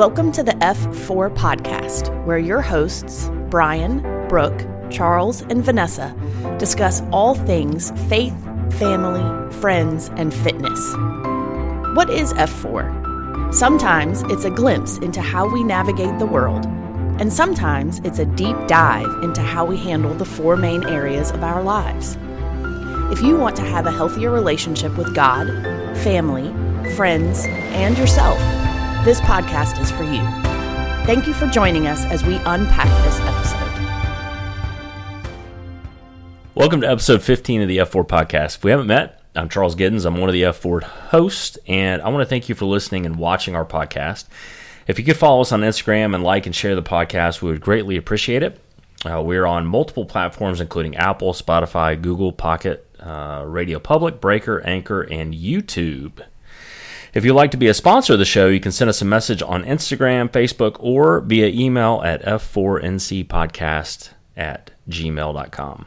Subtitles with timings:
[0.00, 6.16] Welcome to the F4 podcast, where your hosts, Brian, Brooke, Charles, and Vanessa,
[6.58, 8.32] discuss all things faith,
[8.78, 10.80] family, friends, and fitness.
[11.94, 13.52] What is F4?
[13.52, 16.64] Sometimes it's a glimpse into how we navigate the world,
[17.20, 21.44] and sometimes it's a deep dive into how we handle the four main areas of
[21.44, 22.16] our lives.
[23.12, 25.46] If you want to have a healthier relationship with God,
[25.98, 26.48] family,
[26.94, 28.38] friends, and yourself,
[29.04, 30.20] this podcast is for you.
[31.06, 33.70] Thank you for joining us as we unpack this episode.
[36.54, 38.56] Welcome to episode 15 of the F4 podcast.
[38.56, 40.04] If we haven't met, I'm Charles Giddens.
[40.04, 43.16] I'm one of the F4 hosts, and I want to thank you for listening and
[43.16, 44.26] watching our podcast.
[44.86, 47.62] If you could follow us on Instagram and like and share the podcast, we would
[47.62, 48.60] greatly appreciate it.
[49.10, 55.00] Uh, we're on multiple platforms, including Apple, Spotify, Google, Pocket, uh, Radio Public, Breaker, Anchor,
[55.00, 56.22] and YouTube.
[57.12, 59.04] If you'd like to be a sponsor of the show, you can send us a
[59.04, 65.86] message on Instagram, Facebook, or via email at f4ncpodcast at gmail.com.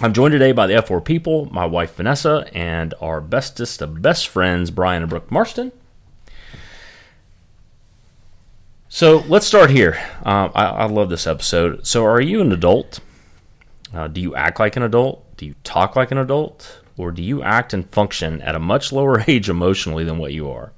[0.00, 4.26] I'm joined today by the F4 people, my wife Vanessa, and our bestest of best
[4.26, 5.70] friends, Brian and Brooke Marston.
[8.88, 9.98] So let's start here.
[10.24, 11.86] Um, I, I, love this episode.
[11.86, 13.00] So, are you an adult?
[13.94, 15.36] Uh, do you act like an adult?
[15.36, 16.81] Do you talk like an adult?
[16.96, 20.50] Or do you act and function at a much lower age emotionally than what you
[20.50, 20.72] are?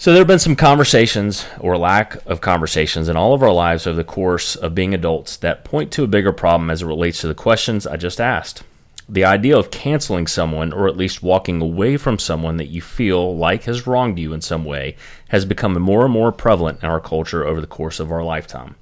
[0.00, 3.84] So, there have been some conversations or lack of conversations in all of our lives
[3.84, 7.20] over the course of being adults that point to a bigger problem as it relates
[7.22, 8.62] to the questions I just asked
[9.08, 13.36] the idea of canceling someone or at least walking away from someone that you feel
[13.36, 14.96] like has wronged you in some way
[15.28, 18.74] has become more and more prevalent in our culture over the course of our lifetime.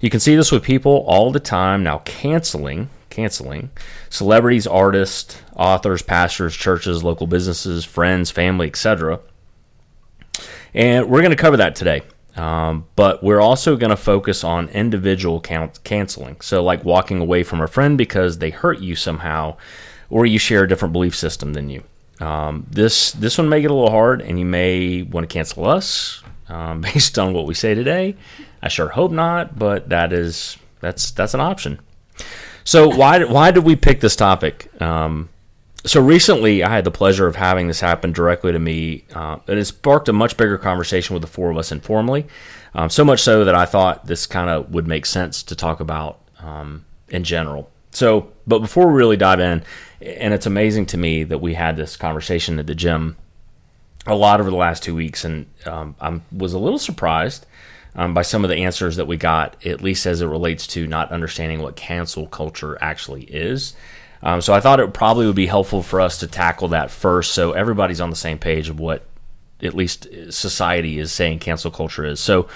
[0.00, 3.70] You can see this with people all the time now canceling canceling
[4.10, 9.20] celebrities, artists, authors, pastors, churches, local businesses, friends, family, etc.
[10.74, 12.02] And we're going to cover that today.
[12.36, 16.40] Um, but we're also going to focus on individual count- canceling.
[16.40, 19.56] So, like walking away from a friend because they hurt you somehow,
[20.10, 21.84] or you share a different belief system than you.
[22.20, 25.64] Um, this this one may get a little hard, and you may want to cancel
[25.64, 28.16] us um, based on what we say today.
[28.60, 31.80] I sure hope not, but that is that's that's an option.
[32.64, 34.70] So why why did we pick this topic?
[34.80, 35.28] Um,
[35.86, 39.58] so recently, I had the pleasure of having this happen directly to me, uh, and
[39.58, 42.26] it sparked a much bigger conversation with the four of us informally.
[42.74, 45.80] Um, so much so that I thought this kind of would make sense to talk
[45.80, 47.70] about um, in general.
[47.90, 49.62] So, but before we really dive in,
[50.00, 53.16] and it's amazing to me that we had this conversation at the gym
[54.06, 57.46] a lot over the last two weeks, and um, I was a little surprised
[57.96, 60.86] um, by some of the answers that we got, at least as it relates to
[60.86, 63.74] not understanding what cancel culture actually is.
[64.22, 67.32] Um, so I thought it probably would be helpful for us to tackle that first,
[67.32, 69.04] so everybody's on the same page of what
[69.62, 72.20] at least society is saying cancel culture is.
[72.20, 72.48] So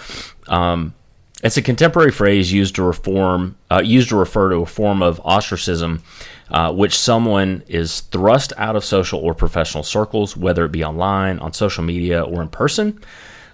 [0.48, 0.94] um,
[1.42, 5.20] it's a contemporary phrase used to reform, uh, used to refer to a form of
[5.24, 6.02] ostracism,
[6.50, 11.38] uh, which someone is thrust out of social or professional circles, whether it be online,
[11.38, 12.98] on social media, or in person.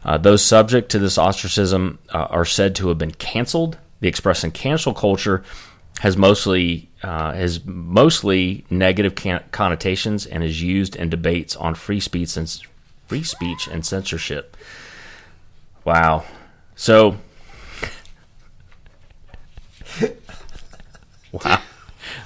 [0.04, 3.78] Uh, those subject to this ostracism uh, are said to have been canceled.
[4.00, 5.42] The expression cancel culture
[6.00, 12.00] has mostly uh, has mostly negative can- connotations and is used in debates on free
[12.00, 12.50] speech and
[13.06, 14.56] free speech and censorship.
[15.84, 16.24] Wow.
[16.74, 17.16] So
[21.32, 21.62] Wow.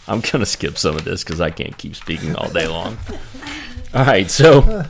[0.07, 2.99] I'm going to skip some of this cuz I can't keep speaking all day long.
[3.95, 4.85] All right, so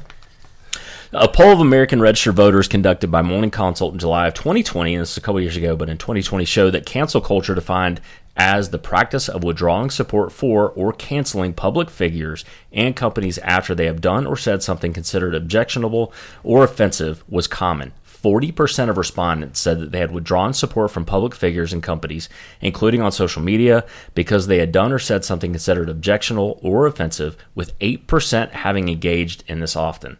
[1.12, 5.00] a poll of American registered voters conducted by Morning Consult in July of 2020, and
[5.00, 8.00] this is a couple years ago, but in 2020 showed that cancel culture defined
[8.36, 13.86] as the practice of withdrawing support for or canceling public figures and companies after they
[13.86, 16.12] have done or said something considered objectionable
[16.44, 17.92] or offensive was common.
[18.06, 22.28] 40% of respondents said that they had withdrawn support from public figures and companies,
[22.60, 23.84] including on social media,
[24.14, 29.44] because they had done or said something considered objectionable or offensive, with 8% having engaged
[29.46, 30.18] in this often.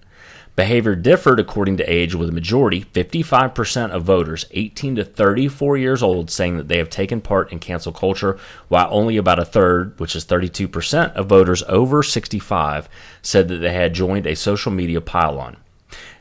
[0.58, 6.02] Behavior differed according to age, with a majority, 55% of voters 18 to 34 years
[6.02, 9.96] old, saying that they have taken part in cancel culture, while only about a third,
[10.00, 12.88] which is 32%, of voters over 65
[13.22, 15.58] said that they had joined a social media pile-on.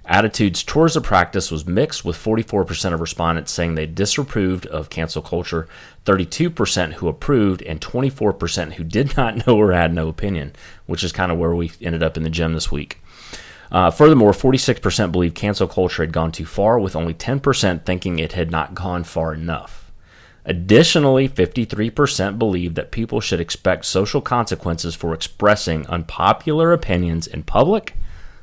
[0.06, 5.24] Attitudes towards the practice was mixed, with 44% of respondents saying they disapproved of cancel
[5.24, 5.68] culture,
[6.06, 10.54] 32% who approved, and 24% who did not know or had no opinion,
[10.86, 13.02] which is kind of where we ended up in the gym this week.
[13.72, 18.34] Uh, furthermore, 46% believe cancel culture had gone too far, with only 10% thinking it
[18.34, 19.92] had not gone far enough.
[20.46, 27.96] Additionally, 53% believe that people should expect social consequences for expressing unpopular opinions in public,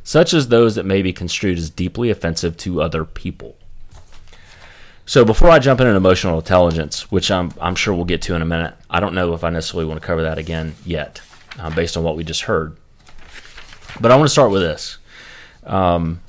[0.03, 3.57] such as those that may be construed as deeply offensive to other people.
[5.07, 8.43] So before I jump into emotional intelligence, which I'm, I'm sure we'll get to in
[8.43, 11.23] a minute, I don't know if I necessarily want to cover that again yet,
[11.59, 12.77] uh, based on what we just heard.
[13.99, 14.99] But I want to start with this.
[15.65, 16.21] Um,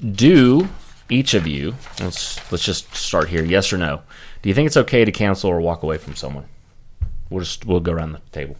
[0.00, 0.68] do
[1.10, 4.02] each of you let's let's just start here yes or no
[4.42, 6.44] do you think it's okay to cancel or walk away from someone
[7.30, 8.56] we'll just we'll go around the table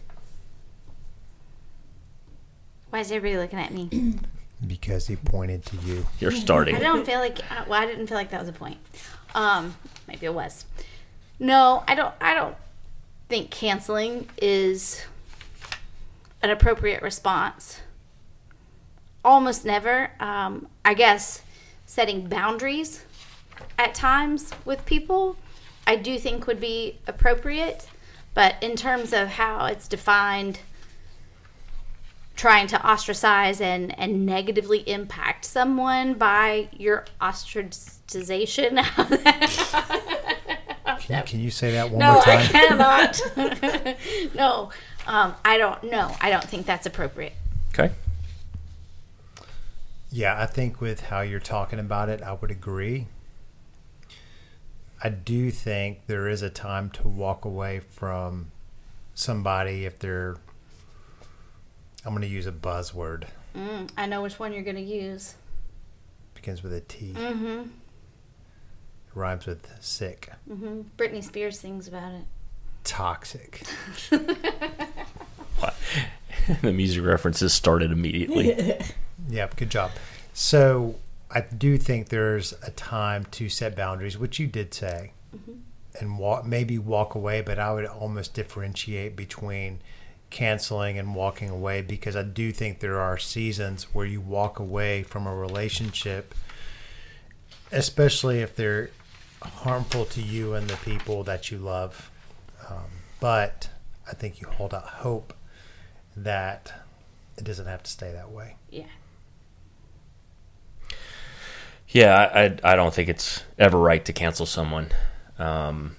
[2.89, 4.15] Why is everybody looking at me?
[4.67, 6.05] because he pointed to you.
[6.19, 8.53] you're starting I don't feel like uh, well, I didn't feel like that was a
[8.53, 8.77] point.
[9.35, 9.75] Um,
[10.07, 10.65] maybe it was.
[11.39, 12.13] No, I don't.
[12.19, 12.55] I don't
[13.29, 15.05] think canceling is
[16.41, 17.79] an appropriate response.
[19.29, 20.09] Almost never.
[20.19, 21.43] Um, I guess
[21.85, 23.05] setting boundaries
[23.77, 25.35] at times with people,
[25.85, 27.87] I do think would be appropriate.
[28.33, 30.61] But in terms of how it's defined,
[32.35, 38.83] trying to ostracize and, and negatively impact someone by your ostracization.
[41.01, 42.47] Can, can you say that one no, more I time?
[42.47, 43.21] cannot.
[44.35, 44.71] no,
[45.07, 45.83] um, I don't.
[45.83, 47.33] No, I don't think that's appropriate.
[47.73, 47.91] okay
[50.11, 53.07] Yeah, I think with how you're talking about it, I would agree.
[55.03, 58.51] I do think there is a time to walk away from
[59.13, 60.37] somebody if they're.
[62.05, 63.25] I'm going to use a buzzword.
[63.55, 65.35] Mm, I know which one you're going to use.
[66.33, 67.13] Begins with a T.
[67.15, 67.69] Mm-hmm.
[69.13, 70.31] Rhymes with sick.
[70.49, 70.81] Mm-hmm.
[70.97, 72.23] Britney Spears sings about it.
[72.83, 73.61] Toxic.
[76.61, 78.77] the music references started immediately
[79.29, 79.91] Yep, good job.
[80.33, 80.95] So
[81.31, 85.13] I do think there's a time to set boundaries, which you did say,
[85.99, 87.41] and walk, maybe walk away.
[87.41, 89.79] But I would almost differentiate between
[90.29, 95.03] canceling and walking away because I do think there are seasons where you walk away
[95.03, 96.35] from a relationship,
[97.71, 98.89] especially if they're
[99.41, 102.11] harmful to you and the people that you love.
[102.69, 102.85] Um,
[103.19, 103.69] but
[104.07, 105.33] I think you hold out hope
[106.15, 106.73] that
[107.37, 108.55] it doesn't have to stay that way.
[108.69, 108.85] Yeah.
[111.89, 112.17] Yeah
[112.63, 114.89] I, I, don't think it's ever right to cancel someone
[115.37, 115.95] um,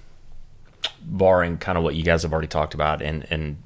[1.03, 3.57] barring kind of what you guys have already talked about and and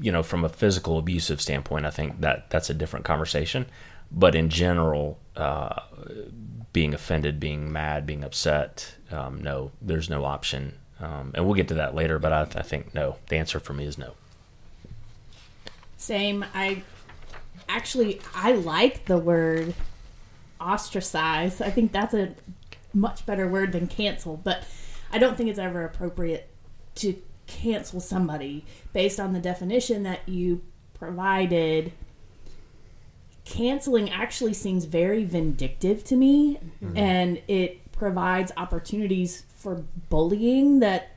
[0.00, 3.66] you know from a physical abusive standpoint i think that that's a different conversation.
[4.12, 5.80] But in general uh,
[6.72, 10.78] being offended being mad being upset um, no there's no option.
[10.98, 13.16] Um, and we'll get to that later but I, I think no.
[13.28, 14.12] The answer for me is no.
[15.96, 16.44] Same.
[16.54, 16.82] I
[17.68, 19.74] actually I like the word
[20.66, 21.60] ostracize.
[21.60, 22.34] I think that's a
[22.92, 24.64] much better word than cancel, but
[25.12, 26.50] I don't think it's ever appropriate
[26.96, 30.62] to cancel somebody based on the definition that you
[30.94, 31.92] provided.
[33.44, 36.96] Canceling actually seems very vindictive to me, mm-hmm.
[36.96, 41.10] and it provides opportunities for bullying that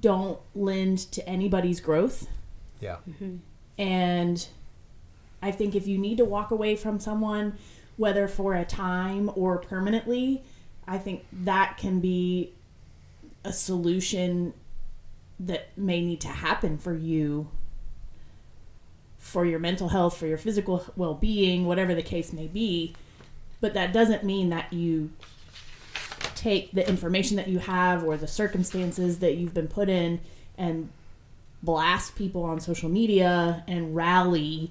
[0.00, 2.26] don't lend to anybody's growth.
[2.80, 2.96] Yeah.
[3.08, 3.36] Mm-hmm.
[3.78, 4.46] And
[5.42, 7.56] I think if you need to walk away from someone,
[8.00, 10.42] whether for a time or permanently,
[10.88, 12.50] I think that can be
[13.44, 14.54] a solution
[15.38, 17.50] that may need to happen for you
[19.18, 22.94] for your mental health, for your physical well being, whatever the case may be.
[23.60, 25.10] But that doesn't mean that you
[26.34, 30.20] take the information that you have or the circumstances that you've been put in
[30.56, 30.88] and
[31.62, 34.70] blast people on social media and rally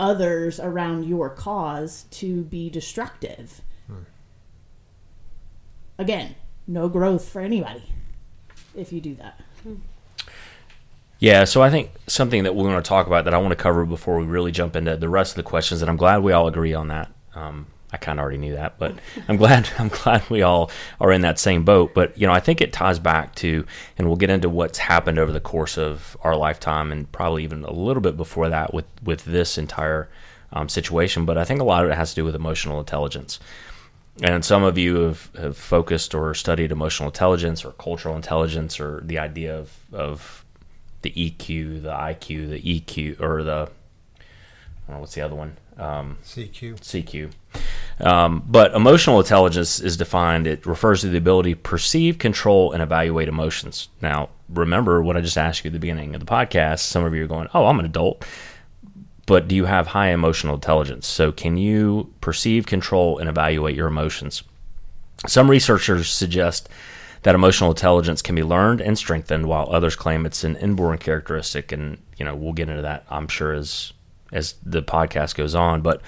[0.00, 3.60] others around your cause to be destructive.
[5.98, 6.34] Again,
[6.66, 7.82] no growth for anybody
[8.74, 9.40] if you do that.
[11.18, 13.56] Yeah, so I think something that we're going to talk about that I want to
[13.56, 16.32] cover before we really jump into the rest of the questions, and I'm glad we
[16.32, 17.12] all agree on that.
[17.34, 18.94] Um, I kind of already knew that, but
[19.28, 20.70] I'm glad I'm glad we all
[21.00, 21.92] are in that same boat.
[21.94, 23.66] But you know, I think it ties back to,
[23.98, 27.64] and we'll get into what's happened over the course of our lifetime, and probably even
[27.64, 30.08] a little bit before that with with this entire
[30.52, 31.24] um, situation.
[31.24, 33.40] But I think a lot of it has to do with emotional intelligence.
[34.22, 39.00] And some of you have, have focused or studied emotional intelligence or cultural intelligence or
[39.02, 40.44] the idea of, of
[41.02, 43.70] the EQ, the IQ, the EQ, or the,
[44.18, 45.56] I don't know, what's the other one?
[45.78, 46.80] Um, CQ.
[46.80, 47.30] CQ.
[48.00, 52.82] Um, but emotional intelligence is defined, it refers to the ability to perceive, control, and
[52.82, 53.88] evaluate emotions.
[54.00, 56.80] Now, remember what I just asked you at the beginning of the podcast.
[56.80, 58.24] Some of you are going, oh, I'm an adult.
[59.26, 61.06] But do you have high emotional intelligence?
[61.06, 64.42] So, can you perceive, control, and evaluate your emotions?
[65.26, 66.68] Some researchers suggest
[67.22, 71.70] that emotional intelligence can be learned and strengthened, while others claim it's an inborn characteristic.
[71.70, 73.92] And you know, we'll get into that, I'm sure, as
[74.32, 75.82] as the podcast goes on.
[75.82, 76.00] But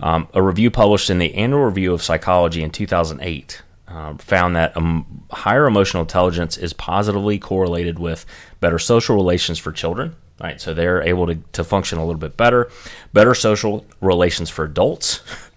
[0.00, 4.76] um, a review published in the Annual Review of Psychology in 2008 um, found that
[4.76, 8.24] um, higher emotional intelligence is positively correlated with
[8.60, 10.16] better social relations for children.
[10.40, 12.70] Right, so they're able to, to function a little bit better,
[13.12, 15.20] better social relations for adults.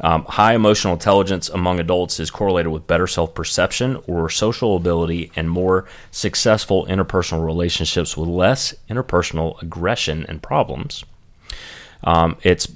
[0.00, 5.32] Um, high emotional intelligence among adults is correlated with better self perception or social ability
[5.34, 11.04] and more successful interpersonal relationships with less interpersonal aggression and problems.
[12.04, 12.68] Um, it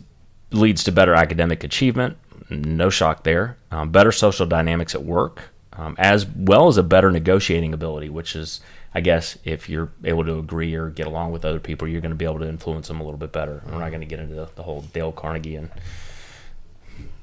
[0.52, 2.16] leads to better academic achievement,
[2.50, 7.10] no shock there, um, better social dynamics at work, um, as well as a better
[7.10, 8.60] negotiating ability, which is,
[8.94, 12.10] I guess, if you're able to agree or get along with other people, you're going
[12.10, 13.62] to be able to influence them a little bit better.
[13.66, 15.70] We're not going to get into the, the whole Dale Carnegie and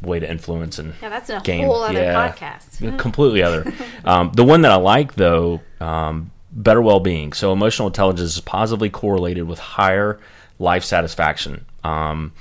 [0.01, 1.65] way to influence and Yeah, that's a game.
[1.67, 2.31] whole other Yeah.
[2.31, 2.98] podcast.
[3.00, 3.71] completely other.
[4.05, 7.33] Um, the one that I like though, um, better well-being.
[7.33, 10.19] So emotional intelligence is positively correlated with higher
[10.57, 12.31] life satisfaction, um,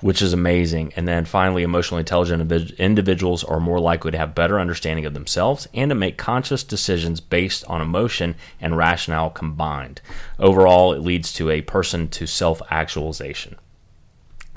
[0.00, 0.92] which is amazing.
[0.96, 5.68] And then finally, emotionally intelligent individuals are more likely to have better understanding of themselves
[5.74, 10.00] and to make conscious decisions based on emotion and rationale combined.
[10.38, 13.56] Overall, it leads to a person to self-actualization.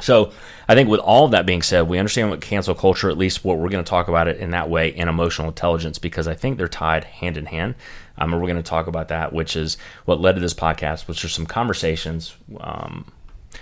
[0.01, 0.31] So
[0.67, 3.45] I think with all of that being said, we understand what cancel culture, at least
[3.45, 6.33] what we're going to talk about it in that way, and emotional intelligence, because I
[6.33, 7.75] think they're tied hand in hand.
[8.17, 11.07] Um, and we're going to talk about that, which is what led to this podcast,
[11.07, 13.11] which are some conversations um,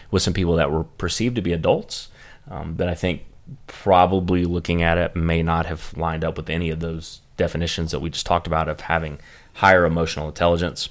[0.10, 2.10] with some people that were perceived to be adults
[2.50, 3.24] um, that I think
[3.68, 8.00] probably looking at it may not have lined up with any of those definitions that
[8.00, 9.20] we just talked about of having
[9.54, 10.90] higher emotional intelligence.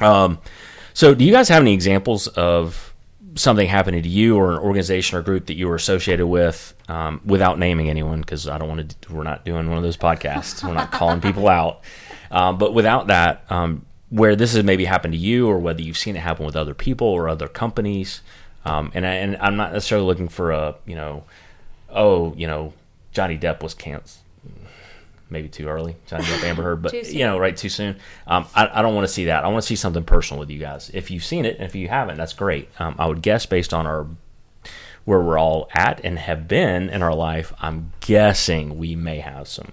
[0.00, 0.38] Um,
[0.94, 2.94] so, do you guys have any examples of
[3.34, 7.20] something happening to you or an organization or group that you were associated with um,
[7.24, 8.20] without naming anyone?
[8.20, 9.12] Because I don't want to.
[9.12, 10.66] We're not doing one of those podcasts.
[10.66, 11.82] we're not calling people out.
[12.30, 15.98] Um, but without that, um, where this has maybe happened to you, or whether you've
[15.98, 18.20] seen it happen with other people or other companies,
[18.64, 21.24] um, and I, and I'm not necessarily looking for a you know,
[21.90, 22.74] oh you know,
[23.12, 24.22] Johnny Depp was canceled
[25.32, 25.96] maybe too early.
[26.06, 27.96] Johnny Depp, Amber Heard, but you know, right too soon.
[28.26, 29.44] Um, I, I don't want to see that.
[29.44, 30.90] I want to see something personal with you guys.
[30.92, 32.68] If you've seen it, and if you haven't, that's great.
[32.78, 34.06] Um, I would guess based on our
[35.04, 39.48] where we're all at and have been in our life, I'm guessing we may have
[39.48, 39.72] some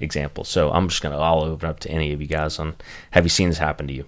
[0.00, 0.48] examples.
[0.48, 2.76] So I'm just gonna I'll open up to any of you guys on
[3.12, 4.04] have you seen this happen to you?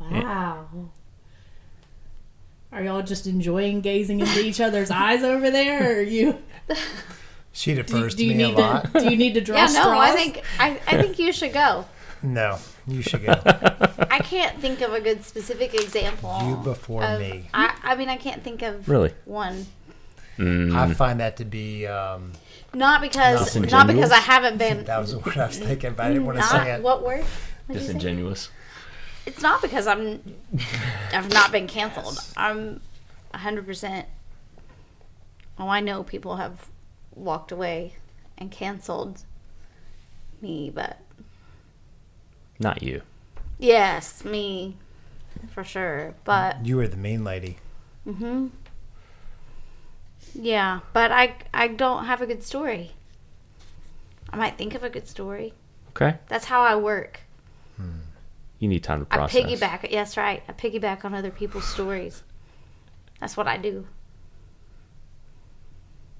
[0.00, 0.66] Wow.
[2.72, 6.38] Are y'all just enjoying gazing into each other's eyes over there, or are you?
[7.52, 8.92] She Do you, defers do to you me a need lot.
[8.94, 9.00] to?
[9.00, 9.86] Do you need to draw Yeah, straws?
[9.86, 11.84] no, I think I, I think you should go.
[12.22, 13.32] No, you should go.
[13.44, 16.38] I can't think of a good specific example.
[16.44, 17.48] You before of- me.
[17.52, 19.12] I, I mean, I can't think of Really?
[19.24, 19.66] one.
[20.38, 21.86] I find that to be.
[21.86, 22.32] Um,
[22.74, 23.86] Not because not Disingenuous?
[23.94, 24.84] because I haven't been.
[24.84, 26.82] that was the word I was thinking, but I didn't want to say it.
[26.82, 27.24] what word?
[27.66, 27.92] What'd you say?
[27.94, 28.48] Disingenuous.
[29.26, 30.20] It's not because I'm.
[31.12, 32.18] I've not been canceled.
[32.36, 32.80] I'm,
[33.34, 34.06] hundred percent.
[35.58, 36.66] Oh, I know people have
[37.14, 37.94] walked away
[38.38, 39.22] and canceled
[40.40, 40.98] me, but
[42.62, 43.02] Not you.
[43.58, 44.76] yes, me,
[45.48, 46.14] for sure.
[46.24, 47.58] But You were the main lady.
[48.06, 48.48] Mm-hmm.
[50.34, 52.92] Yeah, but I I don't have a good story.
[54.30, 55.52] I might think of a good story.
[55.90, 56.16] Okay.
[56.28, 57.20] That's how I work.
[58.58, 59.36] You need time to process.
[59.36, 59.60] I process.
[59.60, 59.90] piggyback.
[59.90, 60.40] Yes, right.
[60.46, 62.22] I piggyback on other people's stories.
[63.18, 63.88] That's what I do.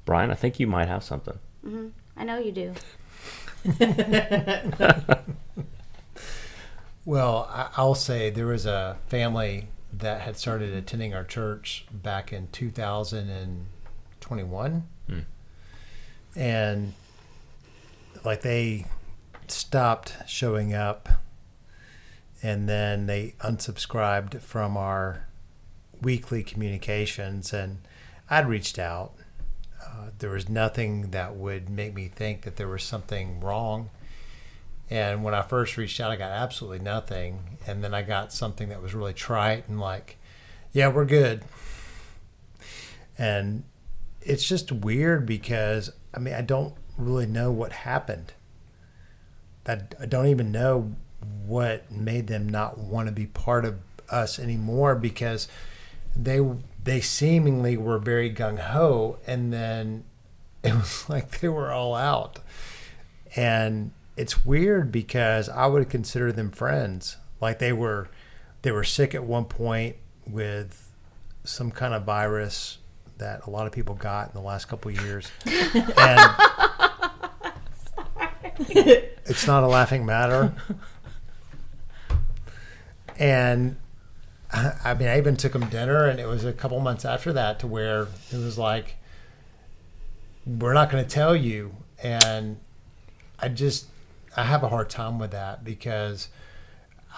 [0.04, 1.38] Brian, I think you might have something.
[1.64, 1.88] Mm-hmm.
[2.16, 2.74] I know you do.
[7.04, 12.46] Well, I'll say there was a family that had started attending our church back in
[12.52, 14.84] 2021.
[16.36, 16.94] And
[18.24, 18.86] like they
[19.48, 21.08] stopped showing up
[22.42, 25.26] and then they unsubscribed from our
[26.00, 27.52] weekly communications.
[27.52, 27.78] And
[28.30, 29.12] I'd reached out.
[29.84, 33.90] Uh, there was nothing that would make me think that there was something wrong.
[34.90, 37.58] And when I first reached out, I got absolutely nothing.
[37.66, 40.18] And then I got something that was really trite and like,
[40.72, 41.44] yeah, we're good.
[43.16, 43.64] And
[44.20, 48.32] it's just weird because, I mean, I don't really know what happened.
[49.66, 49.76] I,
[50.08, 50.94] don't even know
[51.46, 53.78] what made them not want to be part of
[54.10, 55.48] us anymore because
[56.16, 56.40] they
[56.82, 60.04] they seemingly were very gung ho and then
[60.64, 62.38] it was like they were all out
[63.36, 67.16] and it's weird because I would consider them friends.
[67.40, 68.08] Like they were,
[68.62, 70.90] they were sick at one point with
[71.44, 72.78] some kind of virus
[73.18, 76.20] that a lot of people got in the last couple of years, and
[78.68, 80.54] it's not a laughing matter.
[83.18, 83.76] And
[84.52, 87.32] I I mean, I even took them dinner, and it was a couple months after
[87.32, 88.96] that to where it was like,
[90.46, 91.76] we're not going to tell you.
[92.02, 92.58] And
[93.38, 93.86] I just,
[94.36, 96.28] I have a hard time with that because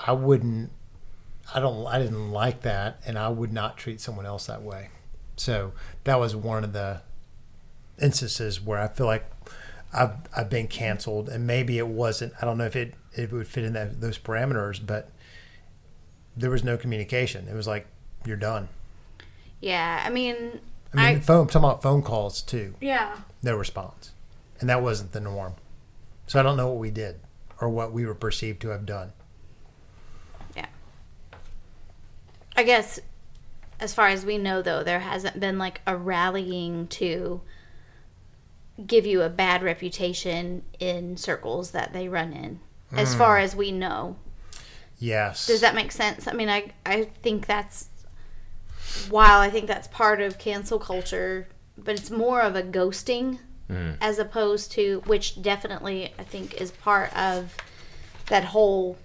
[0.06, 0.70] I wouldn't,
[1.54, 4.88] I don't, I didn't like that, and I would not treat someone else that way.
[5.36, 5.72] So
[6.04, 7.02] that was one of the
[8.00, 9.30] instances where I feel like
[9.92, 12.32] I've I've been canceled, and maybe it wasn't.
[12.40, 15.10] I don't know if it it would fit in that, those parameters, but
[16.36, 17.46] there was no communication.
[17.48, 17.86] It was like
[18.24, 18.68] you're done.
[19.60, 20.36] Yeah, I mean,
[20.92, 21.42] I mean, I- phone.
[21.42, 22.74] I'm talking about phone calls too.
[22.80, 23.18] yeah.
[23.42, 24.12] No response,
[24.60, 25.54] and that wasn't the norm.
[26.26, 27.20] So I don't know what we did
[27.60, 29.12] or what we were perceived to have done.
[30.56, 30.66] Yeah.
[32.56, 33.00] I guess
[33.80, 37.40] as far as we know though, there hasn't been like a rallying to
[38.86, 42.60] give you a bad reputation in circles that they run in.
[42.92, 43.18] As hmm.
[43.18, 44.16] far as we know.
[44.98, 45.46] Yes.
[45.46, 46.28] Does that make sense?
[46.28, 47.88] I mean, I I think that's
[49.10, 53.38] while I think that's part of cancel culture, but it's more of a ghosting
[53.70, 53.94] Mm-hmm.
[54.02, 57.56] as opposed to which definitely I think is part of
[58.26, 58.98] that whole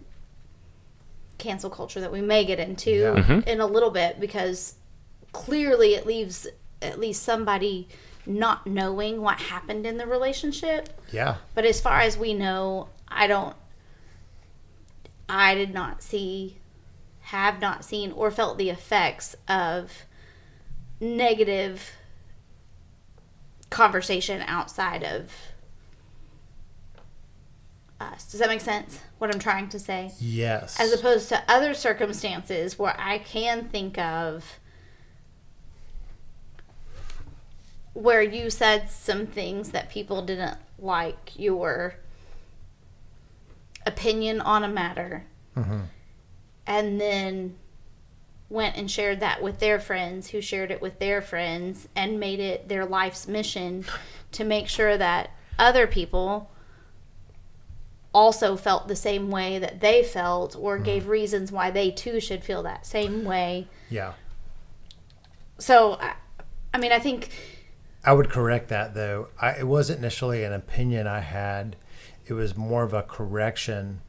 [1.37, 3.13] cancel culture that we may get into Yeah.
[3.13, 3.47] Mm-hmm.
[3.47, 4.75] in a little bit because
[5.31, 6.45] clearly it leaves
[6.81, 7.87] at least somebody
[8.25, 10.89] not knowing what happened in the relationship.
[11.11, 11.37] Yeah.
[11.55, 13.55] But as far as we know, I don't.
[15.29, 16.57] I did not see,
[17.21, 20.05] have not seen, or felt the effects of
[20.99, 21.91] negative
[23.69, 25.31] conversation outside of
[27.99, 28.31] us.
[28.31, 28.99] Does that make sense?
[29.17, 30.11] What I'm trying to say?
[30.19, 30.79] Yes.
[30.79, 34.59] As opposed to other circumstances where I can think of
[37.93, 41.95] where you said some things that people didn't like your
[43.85, 45.25] opinion on a matter
[45.57, 45.81] mm-hmm.
[46.67, 47.55] and then
[48.49, 52.39] went and shared that with their friends who shared it with their friends and made
[52.39, 53.85] it their life's mission
[54.31, 56.49] to make sure that other people
[58.11, 60.85] also felt the same way that they felt or mm-hmm.
[60.85, 63.67] gave reasons why they too should feel that same way.
[63.89, 64.13] yeah.
[65.59, 66.13] So I,
[66.73, 67.29] I mean I think
[68.03, 69.27] I would correct that though.
[69.39, 71.75] I, it wasn't initially an opinion I had.
[72.25, 74.01] It was more of a correction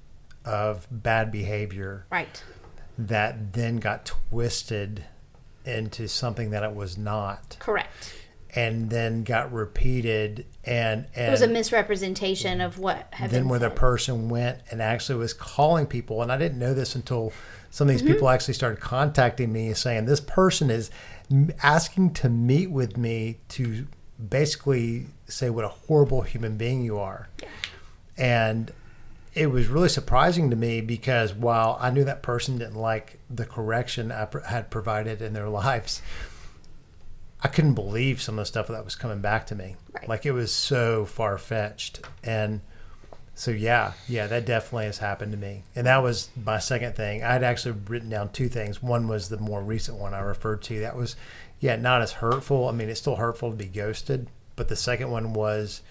[0.44, 2.42] of bad behavior right.
[3.08, 5.04] That then got twisted
[5.64, 8.14] into something that it was not, Correct.
[8.54, 10.46] and then got repeated.
[10.64, 14.80] And and It was a misrepresentation of what had then where the person went and
[14.82, 17.32] actually was calling people, and I didn't know this until
[17.70, 18.12] some of these Mm-hmm.
[18.14, 20.90] people actually started contacting me saying this person is
[21.62, 23.86] asking to meet with me to
[24.28, 27.28] basically say what a horrible human being you are.
[28.18, 28.72] And
[29.34, 33.46] it was really surprising to me because while I knew that person didn't like the
[33.46, 36.02] correction I pr- had provided in their lives,
[37.42, 39.76] I couldn't believe some of the stuff that was coming back to me.
[39.92, 40.08] Right.
[40.08, 42.00] Like it was so far fetched.
[42.24, 42.60] And
[43.34, 45.62] so, yeah, yeah, that definitely has happened to me.
[45.74, 47.22] And that was my second thing.
[47.22, 48.82] I had actually written down two things.
[48.82, 50.80] One was the more recent one I referred to.
[50.80, 51.16] That was,
[51.60, 52.68] yeah, not as hurtful.
[52.68, 54.28] I mean, it's still hurtful to be ghosted.
[54.56, 55.82] But the second one was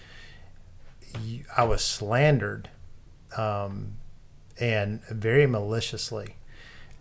[1.56, 2.68] I was slandered
[3.36, 3.96] um,
[4.58, 6.36] and very maliciously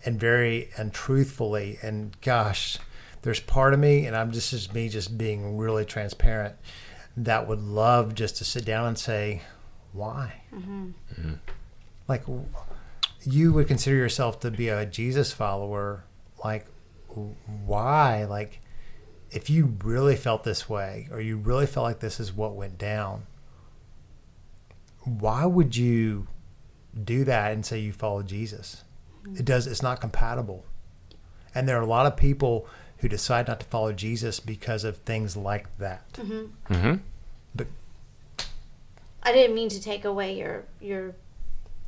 [0.05, 1.77] and very untruthfully.
[1.81, 2.77] And gosh,
[3.21, 6.55] there's part of me, and I'm just as me just being really transparent,
[7.17, 9.41] that would love just to sit down and say,
[9.91, 10.41] why?
[12.07, 12.23] Like,
[13.25, 16.03] you would consider yourself to be a Jesus follower.
[16.43, 16.65] Like,
[17.65, 18.23] why?
[18.23, 18.61] Like,
[19.31, 22.77] if you really felt this way, or you really felt like this is what went
[22.77, 23.23] down,
[25.03, 26.27] why would you
[27.03, 28.83] do that and say you follow Jesus?
[29.35, 29.67] It does.
[29.67, 30.65] It's not compatible.
[31.53, 34.97] And there are a lot of people who decide not to follow Jesus because of
[34.97, 36.11] things like that.
[36.13, 36.95] Mm-hmm.
[37.55, 37.67] But
[39.23, 41.15] I didn't mean to take away your your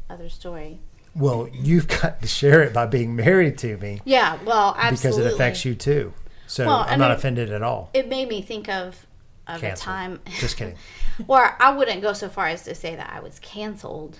[0.09, 0.79] other story.
[1.15, 5.25] well, you've got to share it by being married to me Yeah, well, because it
[5.25, 6.13] affects you too.
[6.47, 7.89] So Well, I'm and not it- offended at all.
[7.93, 9.05] It made me think of
[9.47, 10.19] of a time.
[10.39, 10.75] Just kidding.
[11.27, 14.17] Or I wouldn't go so far as to say that I was canceled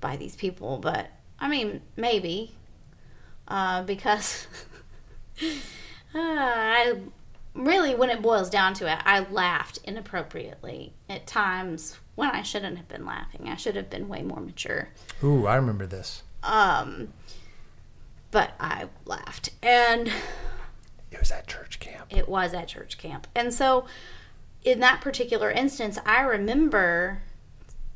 [0.00, 1.08] by these people, but
[1.40, 2.54] I mean maybe
[3.48, 4.46] uh, because
[5.42, 5.46] uh,
[6.14, 6.98] I
[7.54, 12.76] really, when it boils down to it, I laughed inappropriately at times when I shouldn't
[12.76, 13.48] have been laughing.
[13.48, 14.88] I should have been way more mature.
[15.22, 16.22] Ooh, I remember this.
[16.42, 17.12] Um,
[18.30, 20.08] but I laughed, and
[21.10, 22.06] It was at church camp.
[22.10, 23.26] it was at church camp.
[23.34, 23.86] And so,
[24.64, 27.22] in that particular instance, I remember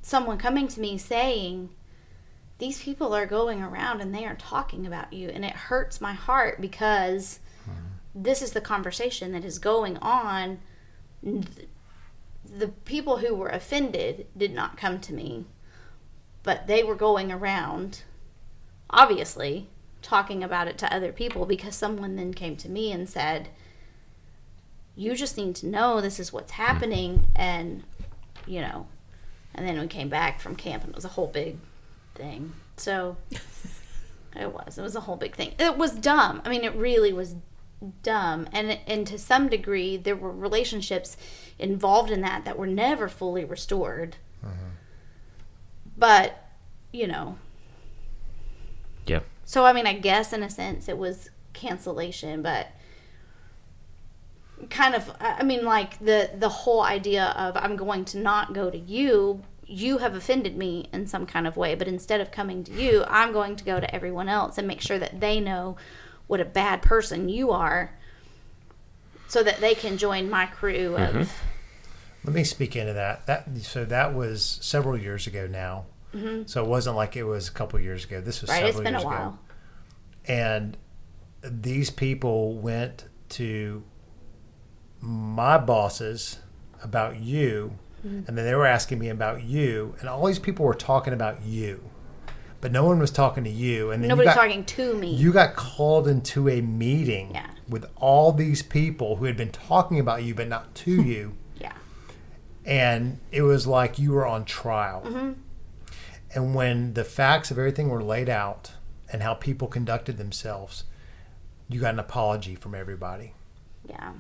[0.03, 1.71] someone coming to me saying,
[2.59, 5.31] These people are going around and they are talking about you.
[5.31, 7.73] And it hurts my heart because hmm.
[8.15, 10.61] this is the conversation that is going on.
[11.23, 15.47] The people who were offended did not come to me,
[16.43, 18.03] but they were going around,
[18.91, 19.69] obviously,
[20.01, 23.49] talking about it to other people because someone then came to me and said,
[24.99, 27.29] You just need to know this is what's happening.
[27.37, 27.85] And,
[28.47, 28.87] you know,
[29.55, 31.57] and then we came back from camp and it was a whole big
[32.17, 32.53] thing.
[32.77, 33.17] So
[34.37, 34.77] it was.
[34.77, 35.55] It was a whole big thing.
[35.59, 36.43] It was dumb.
[36.45, 37.37] I mean, it really was
[38.03, 38.49] dumb.
[38.53, 41.17] And and to some degree, there were relationships
[41.61, 44.17] involved in that that were never fully restored.
[44.45, 44.71] Mm-hmm.
[45.97, 46.45] But
[46.93, 47.39] you know,
[49.07, 49.21] Yeah.
[49.45, 52.69] so I mean, I guess in a sense it was cancellation, but
[54.71, 58.53] kind of I I mean like the the whole idea of I'm going to not
[58.55, 62.31] go to you, you have offended me in some kind of way, but instead of
[62.31, 65.41] coming to you, I'm going to go to everyone else and make sure that they
[65.41, 65.77] know
[66.27, 67.95] what a bad person you are
[69.29, 71.33] so that they can join my crew of
[72.25, 73.27] Let me speak into that.
[73.27, 75.87] That so that was several years ago now.
[76.47, 78.21] So it wasn't like it was a couple years ago.
[78.21, 78.65] This was Mm-hmm.
[78.65, 79.11] right, several it's been a years ago.
[79.11, 79.39] while.
[80.27, 80.77] and
[81.43, 83.85] these people went to
[85.01, 86.39] my bosses
[86.83, 87.73] about you
[88.07, 88.29] Mm-hmm.
[88.29, 91.43] and then they were asking me about you and all these people were talking about
[91.43, 91.83] you
[92.61, 95.15] but no one was talking to you and then Nobody's you got, talking to me.
[95.15, 97.51] you got called into a meeting Yeah.
[97.69, 101.73] with all these people who had been talking about you but not to you yeah.
[102.65, 105.03] and it was like you were on trial.
[105.05, 105.33] Mm-hmm.
[106.37, 108.75] And when the facts of everything were laid out
[109.13, 110.85] and how people conducted themselves,
[111.69, 113.33] you got an apology from everybody.
[113.89, 114.13] Yeah.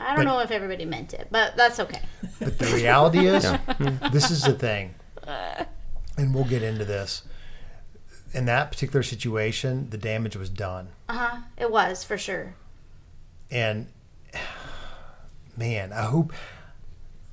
[0.00, 2.00] I don't But- know if everybody meant it, but that's okay.
[2.40, 3.42] But the reality is,
[4.12, 4.94] this is the thing,
[5.26, 7.22] and we'll get into this.
[8.32, 10.88] In that particular situation, the damage was done.
[11.08, 11.36] Uh huh.
[11.56, 12.54] It was for sure.
[13.50, 13.86] And
[15.56, 16.32] man, I hope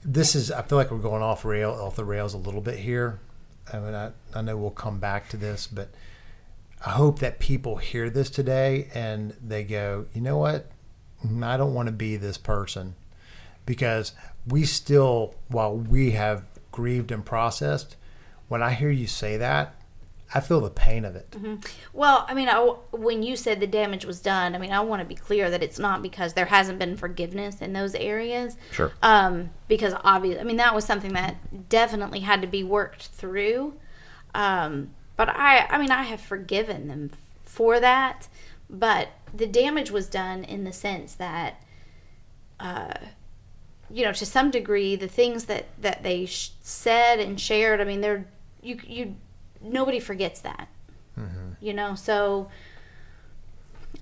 [0.04, 0.52] this is.
[0.52, 3.20] I feel like we're going off rail off the rails a little bit here.
[3.74, 5.90] I mean, I, I know we'll come back to this, but
[6.86, 10.70] I hope that people hear this today and they go, you know what?
[11.44, 12.96] I don't want to be this person
[13.66, 14.14] because
[14.48, 17.96] we still, while we have grieved and processed,
[18.48, 19.76] when I hear you say that,
[20.34, 21.36] I feel the pain of it.
[21.92, 22.58] Well, I mean, I,
[22.92, 25.62] when you said the damage was done, I mean, I want to be clear that
[25.62, 28.56] it's not because there hasn't been forgiveness in those areas.
[28.72, 28.94] Sure.
[29.02, 33.74] Um, because obviously, I mean, that was something that definitely had to be worked through.
[34.34, 37.12] Um, but I, I mean, I have forgiven them
[37.44, 38.30] for that.
[38.72, 41.62] But the damage was done in the sense that,
[42.60, 42.94] uh,
[43.90, 47.82] you know, to some degree, the things that that they sh- said and shared.
[47.82, 48.26] I mean, they're
[48.62, 49.16] you you
[49.62, 50.70] nobody forgets that.
[51.60, 52.50] You know, so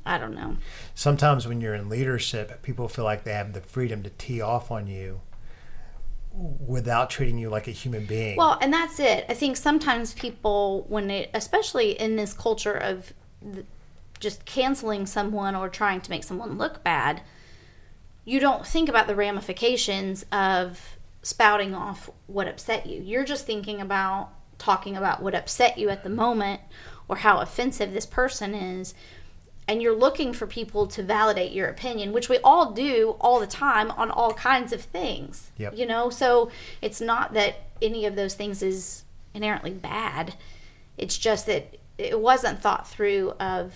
[0.06, 0.56] I don't know.
[0.96, 4.72] sometimes when you're in leadership, people feel like they have the freedom to tee off
[4.72, 5.20] on you
[6.34, 8.38] without treating you like a human being.
[8.38, 9.26] Well, and that's it.
[9.28, 13.12] I think sometimes people, when it, especially in this culture of
[14.20, 17.22] just canceling someone or trying to make someone look bad,
[18.26, 23.02] you don't think about the ramifications of spouting off what upset you.
[23.02, 26.62] You're just thinking about talking about what upset you at the moment
[27.08, 28.94] or how offensive this person is.
[29.68, 33.48] And you're looking for people to validate your opinion, which we all do all the
[33.48, 35.52] time on all kinds of things.
[35.58, 35.78] Yep.
[35.78, 36.50] You know, so
[36.82, 39.04] it's not that any of those things is
[39.34, 40.34] inherently bad.
[40.98, 43.74] It's just that it wasn't thought through of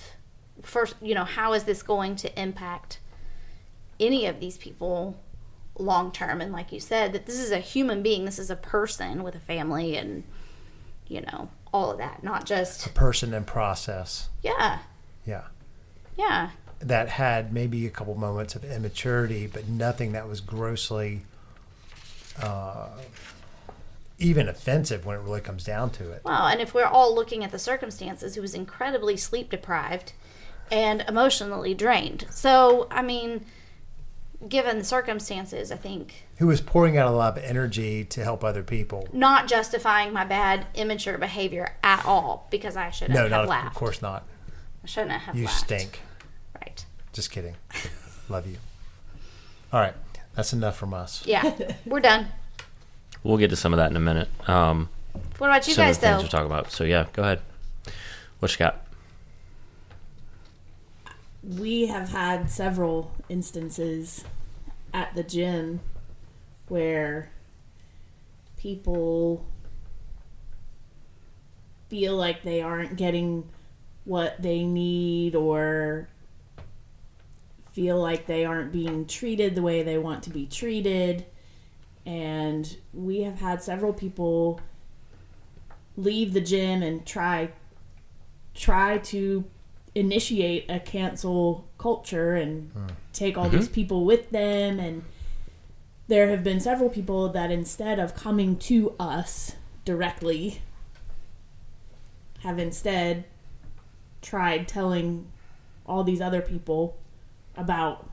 [0.62, 3.00] first, you know, how is this going to impact
[4.00, 5.20] any of these people
[5.80, 8.56] long term and like you said that this is a human being, this is a
[8.56, 10.24] person with a family and
[11.08, 14.30] you know, all of that, not just a person and process.
[14.42, 14.80] yeah.
[15.26, 15.44] Yeah.
[16.18, 16.50] Yeah.
[16.80, 21.22] That had maybe a couple moments of immaturity, but nothing that was grossly
[22.42, 22.90] uh,
[24.20, 26.22] even offensive when it really comes down to it.
[26.24, 30.14] Well, and if we're all looking at the circumstances, he was incredibly sleep deprived
[30.72, 32.26] and emotionally drained.
[32.30, 33.46] So, I mean,
[34.48, 38.44] given the circumstances, I think Who was pouring out a lot of energy to help
[38.44, 39.08] other people.
[39.14, 43.50] not justifying my bad, immature behavior at all because I shouldn't No, have not of,
[43.50, 43.68] laughed.
[43.68, 44.24] of course not.
[44.84, 45.60] I shouldn't have You laughed.
[45.60, 46.00] stink.
[46.60, 46.86] Right.
[47.14, 47.56] Just kidding.
[48.30, 48.58] Love you.
[49.72, 49.94] All right.
[50.36, 51.24] That's enough from us.
[51.26, 51.54] Yeah.
[51.86, 52.28] We're done.
[53.24, 54.28] We'll get to some of that in a minute.
[54.50, 54.90] Um,
[55.38, 56.24] What about you some guys, of the things though?
[56.26, 56.72] we're talking about.
[56.72, 57.40] So yeah, go ahead.
[58.40, 58.86] What you got?
[61.44, 64.24] We have had several instances
[64.94, 65.82] at the gym
[66.70, 67.30] where
[68.56, 69.46] people
[71.90, 73.48] feel like they aren't getting
[74.06, 76.08] what they need or
[77.74, 81.26] feel like they aren't being treated the way they want to be treated.
[82.06, 84.62] And we have had several people
[85.98, 87.52] leave the gym and try
[88.54, 89.44] try to
[89.96, 92.88] initiate a cancel culture and hmm.
[93.12, 93.74] take all these mm-hmm.
[93.74, 95.04] people with them and
[96.08, 100.62] there have been several people that instead of coming to us directly
[102.42, 103.24] have instead
[104.22, 105.28] tried telling
[105.86, 106.98] all these other people
[107.56, 108.10] about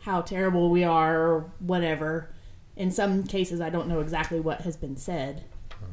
[0.00, 2.30] how terrible we are or whatever.
[2.76, 5.44] In some cases, I don't know exactly what has been said.
[5.72, 5.92] Hmm.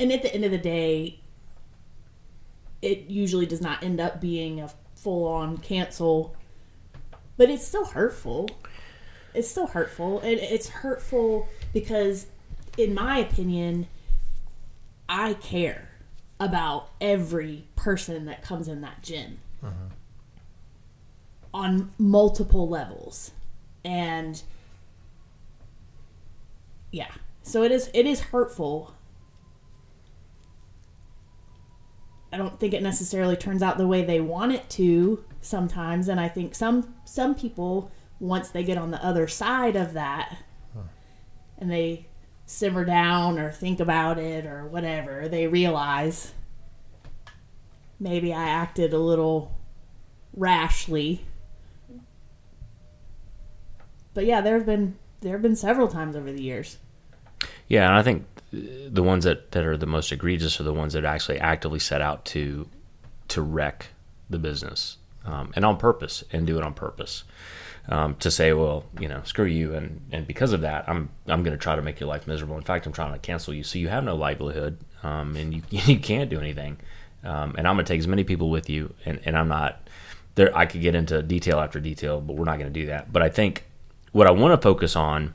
[0.00, 1.20] And at the end of the day,
[2.84, 6.36] it usually does not end up being a full on cancel,
[7.36, 8.48] but it's still hurtful.
[9.32, 10.20] It's still hurtful.
[10.20, 12.26] And it's hurtful because,
[12.76, 13.86] in my opinion,
[15.08, 15.90] I care
[16.38, 19.72] about every person that comes in that gym uh-huh.
[21.54, 23.30] on multiple levels.
[23.84, 24.42] And
[26.92, 27.10] yeah,
[27.42, 28.94] so it is it is hurtful.
[32.34, 36.18] I don't think it necessarily turns out the way they want it to sometimes and
[36.18, 40.38] I think some some people once they get on the other side of that
[41.58, 42.06] and they
[42.46, 46.32] simmer down or think about it or whatever, they realize
[47.98, 49.56] maybe I acted a little
[50.34, 51.24] rashly.
[54.12, 56.78] But yeah, there have been there have been several times over the years.
[57.68, 58.26] Yeah, and I think
[58.88, 62.00] the ones that, that are the most egregious are the ones that actually actively set
[62.00, 62.68] out to
[63.28, 63.88] to wreck
[64.28, 67.24] the business, um, and on purpose, and do it on purpose.
[67.86, 71.42] Um, to say, well, you know, screw you, and, and because of that, I'm I'm
[71.42, 72.56] going to try to make your life miserable.
[72.56, 75.62] In fact, I'm trying to cancel you, so you have no livelihood, um, and you
[75.70, 76.78] you can't do anything.
[77.22, 79.88] Um, and I'm going to take as many people with you, and, and I'm not
[80.34, 80.56] there.
[80.56, 83.12] I could get into detail after detail, but we're not going to do that.
[83.12, 83.64] But I think
[84.12, 85.34] what I want to focus on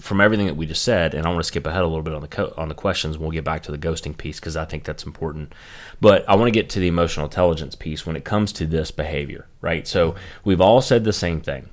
[0.00, 2.14] from everything that we just said, and I want to skip ahead a little bit
[2.14, 3.18] on the co- on the questions.
[3.18, 5.52] We'll get back to the ghosting piece because I think that's important.
[6.00, 8.90] But I want to get to the emotional intelligence piece when it comes to this
[8.90, 9.86] behavior, right?
[9.86, 11.68] So we've all said the same thing.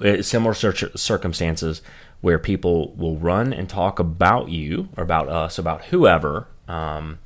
[0.00, 1.82] It's similar cir- circumstances
[2.20, 7.18] where people will run and talk about you or about us, about whoever, um,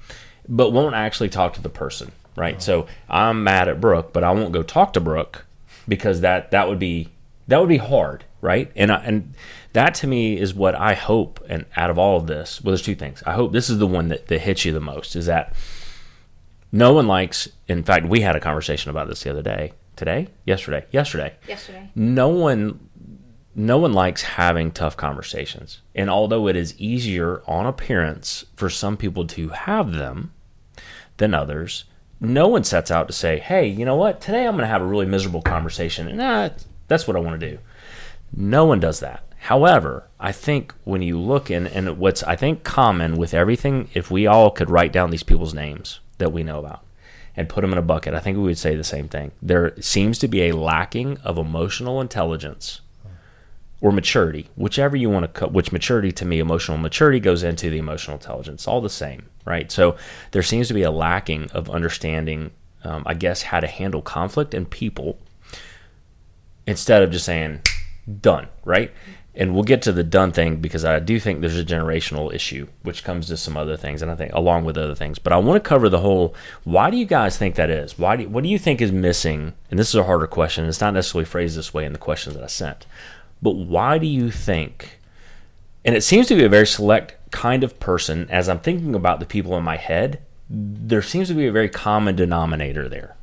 [0.48, 2.60] but won't actually talk to the person, right?
[2.62, 5.46] So I'm mad at Brooke, but I won't go talk to Brooke
[5.88, 7.08] because that that would be
[7.48, 8.70] that would be hard, right?
[8.76, 9.34] And I, and
[9.72, 11.44] that to me is what I hope.
[11.48, 13.22] And out of all of this, well, there's two things.
[13.26, 15.16] I hope this is the one that, that hits you the most.
[15.16, 15.54] Is that
[16.70, 17.48] no one likes.
[17.68, 19.72] In fact, we had a conversation about this the other day.
[19.94, 21.34] Today, yesterday, yesterday.
[21.46, 21.90] Yesterday.
[21.94, 22.88] No one,
[23.54, 25.82] no one likes having tough conversations.
[25.94, 30.32] And although it is easier on appearance for some people to have them
[31.18, 31.84] than others,
[32.20, 34.20] no one sets out to say, "Hey, you know what?
[34.20, 36.48] Today I'm going to have a really miserable conversation." And nah,
[36.88, 37.58] that's what I want to do.
[38.34, 39.22] No one does that.
[39.46, 44.08] However, I think when you look in, and what's I think common with everything, if
[44.08, 46.84] we all could write down these people's names that we know about
[47.36, 49.32] and put them in a bucket, I think we would say the same thing.
[49.42, 52.82] There seems to be a lacking of emotional intelligence
[53.80, 57.68] or maturity, whichever you want to, co- which maturity to me, emotional maturity goes into
[57.68, 59.72] the emotional intelligence, all the same, right?
[59.72, 59.96] So
[60.30, 62.52] there seems to be a lacking of understanding,
[62.84, 65.18] um, I guess, how to handle conflict and people
[66.64, 67.62] instead of just saying
[68.20, 68.92] done, right?
[69.34, 72.66] And we'll get to the done thing because I do think there's a generational issue,
[72.82, 75.18] which comes to some other things, and I think along with other things.
[75.18, 76.34] But I want to cover the whole.
[76.64, 77.98] Why do you guys think that is?
[77.98, 79.54] Why do what do you think is missing?
[79.70, 80.66] And this is a harder question.
[80.66, 82.84] It's not necessarily phrased this way in the questions that I sent,
[83.40, 84.98] but why do you think?
[85.82, 88.28] And it seems to be a very select kind of person.
[88.28, 91.70] As I'm thinking about the people in my head, there seems to be a very
[91.70, 93.16] common denominator there,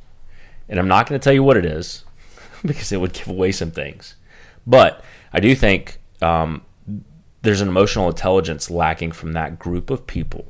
[0.68, 2.04] and I'm not going to tell you what it is
[2.66, 4.16] because it would give away some things.
[4.66, 6.62] But I do think um,
[7.42, 10.46] there's an emotional intelligence lacking from that group of people.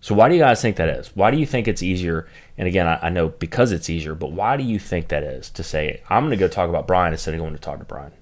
[0.00, 1.14] So why do you guys think that is?
[1.14, 2.28] Why do you think it's easier?
[2.58, 5.48] And again, I, I know because it's easier, but why do you think that is
[5.50, 7.84] to say I'm going to go talk about Brian instead of going to talk to
[7.84, 8.12] Brian?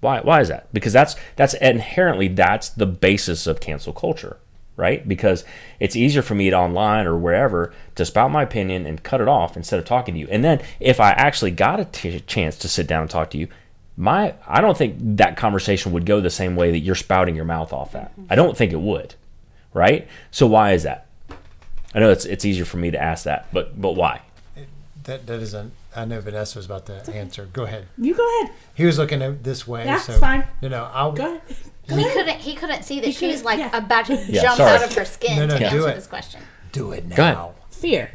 [0.00, 0.20] Why?
[0.20, 0.72] Why is that?
[0.72, 4.36] Because that's that's inherently that's the basis of cancel culture,
[4.76, 5.06] right?
[5.08, 5.44] Because
[5.80, 9.26] it's easier for me to online or wherever to spout my opinion and cut it
[9.26, 10.28] off instead of talking to you.
[10.30, 13.38] And then if I actually got a t- chance to sit down and talk to
[13.38, 13.48] you,
[13.96, 17.44] my I don't think that conversation would go the same way that you're spouting your
[17.44, 18.12] mouth off at.
[18.28, 19.14] I don't think it would,
[19.72, 20.06] right?
[20.30, 21.06] So why is that?
[21.94, 24.20] I know it's it's easier for me to ask that, but but why?
[25.04, 25.72] That that isn't.
[25.94, 27.48] I know Vanessa was about to answer.
[27.52, 27.86] Go ahead.
[27.96, 28.54] You go ahead.
[28.74, 29.86] He was looking at this way.
[29.86, 30.44] Yeah, so, it's fine.
[30.60, 30.90] No, no.
[30.92, 31.42] I'll Go ahead.
[31.88, 32.38] He couldn't.
[32.40, 33.70] He couldn't see that He she was like yeah.
[33.76, 34.72] about to Yeah, jump sorry.
[34.72, 35.94] out of her skin No, no, to do answer it.
[35.94, 36.40] this question.
[36.72, 37.34] Do it Go ahead.
[37.36, 37.54] now.
[37.70, 38.10] Fear.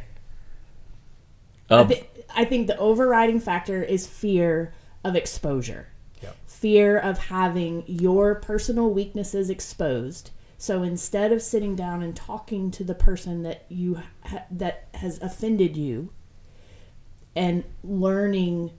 [1.70, 5.88] Um, I, thi- I think the overriding factor is fear of exposure.
[6.22, 6.36] Yep.
[6.46, 10.30] Fear of having your personal weaknesses exposed.
[10.58, 15.20] So instead of sitting down and talking to the person that you ha- that has
[15.20, 16.10] offended you
[17.34, 18.70] and learning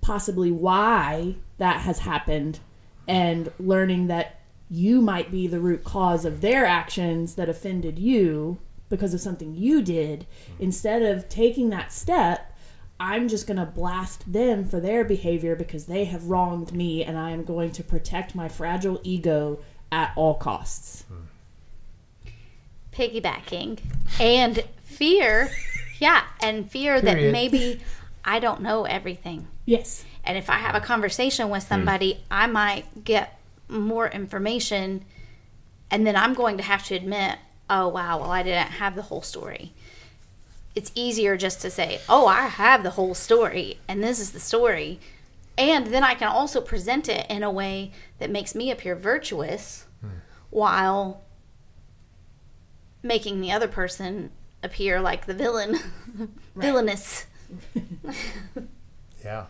[0.00, 2.60] possibly why that has happened
[3.08, 8.58] and learning that you might be the root cause of their actions that offended you
[8.88, 10.62] because of something you did mm-hmm.
[10.64, 12.51] instead of taking that step
[13.02, 17.18] i'm just going to blast them for their behavior because they have wronged me and
[17.18, 19.58] i am going to protect my fragile ego
[19.92, 21.04] at all costs.
[22.92, 23.78] Piggybacking.
[24.18, 25.50] And fear,
[25.98, 27.80] yeah, and fear that maybe
[28.24, 29.46] I don't know everything.
[29.66, 30.04] yes.
[30.24, 35.04] And if I have a conversation with somebody, I might get more information,
[35.90, 37.38] and then I'm going to have to admit,
[37.68, 39.72] oh, wow, well, I didn't have the whole story.
[40.74, 44.40] It's easier just to say, oh, I have the whole story, and this is the
[44.40, 45.00] story.
[45.58, 49.84] And then I can also present it in a way that makes me appear virtuous
[50.50, 51.22] while
[53.02, 54.30] making the other person
[54.62, 55.78] appear like the villain,
[56.56, 57.26] villainous.
[59.24, 59.46] Yeah.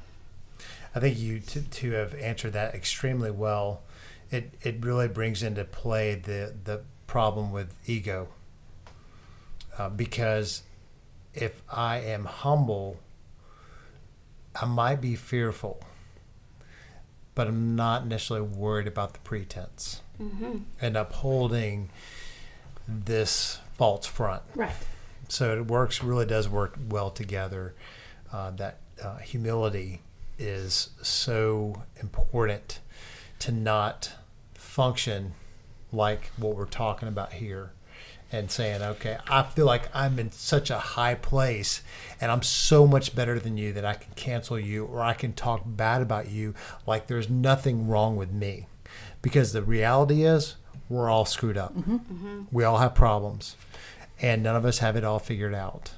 [0.94, 3.82] I think you to, to have answered that extremely well.
[4.30, 8.28] It it really brings into play the the problem with ego.
[9.78, 10.62] Uh, because
[11.34, 12.98] if I am humble,
[14.54, 15.82] I might be fearful,
[17.34, 20.02] but I'm not necessarily worried about the pretense
[20.80, 21.90] and upholding
[22.86, 24.42] this false front.
[24.54, 24.72] Right.
[25.28, 27.74] So it works really does work well together
[28.32, 30.02] uh, that uh, humility
[30.38, 32.80] is so important
[33.40, 34.12] to not
[34.54, 35.32] function
[35.90, 37.72] like what we're talking about here
[38.32, 41.82] and saying okay i feel like i'm in such a high place
[42.20, 45.32] and i'm so much better than you that i can cancel you or i can
[45.32, 46.54] talk bad about you
[46.86, 48.66] like there's nothing wrong with me.
[49.20, 50.56] Because the reality is
[50.88, 51.74] we're all screwed up.
[51.74, 51.94] Mm-hmm.
[51.94, 52.42] Mm-hmm.
[52.50, 53.56] We all have problems
[54.20, 55.92] and none of us have it all figured out.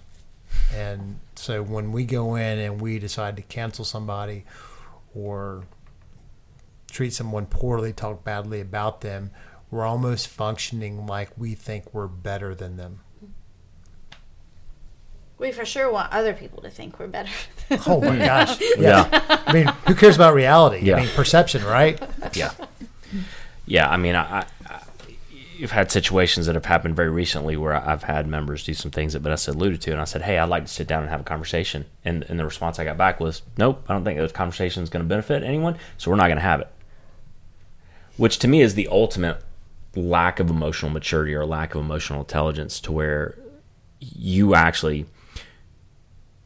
[0.74, 4.44] And so when we go in and we decide to cancel somebody
[5.14, 5.64] or
[6.90, 9.30] treat someone poorly, talk badly about them,
[9.74, 13.00] we're almost functioning like we think we're better than them.
[15.36, 17.32] We for sure want other people to think we're better.
[17.88, 18.56] Oh my gosh.
[18.78, 19.08] yeah.
[19.46, 20.78] I mean, who cares about reality?
[20.86, 20.96] Yeah.
[20.96, 22.00] I mean, perception, right?
[22.34, 22.52] Yeah.
[23.66, 23.90] Yeah.
[23.90, 24.80] I mean, I, I, I-
[25.56, 29.12] you've had situations that have happened very recently where I've had members do some things
[29.14, 31.20] that Vanessa alluded to, and I said, "Hey, I'd like to sit down and have
[31.20, 34.32] a conversation." And and the response I got back was, "Nope, I don't think this
[34.32, 36.68] conversation is going to benefit anyone, so we're not going to have it."
[38.16, 39.43] Which to me is the ultimate
[39.96, 43.38] lack of emotional maturity or lack of emotional intelligence, to where
[44.00, 45.06] you actually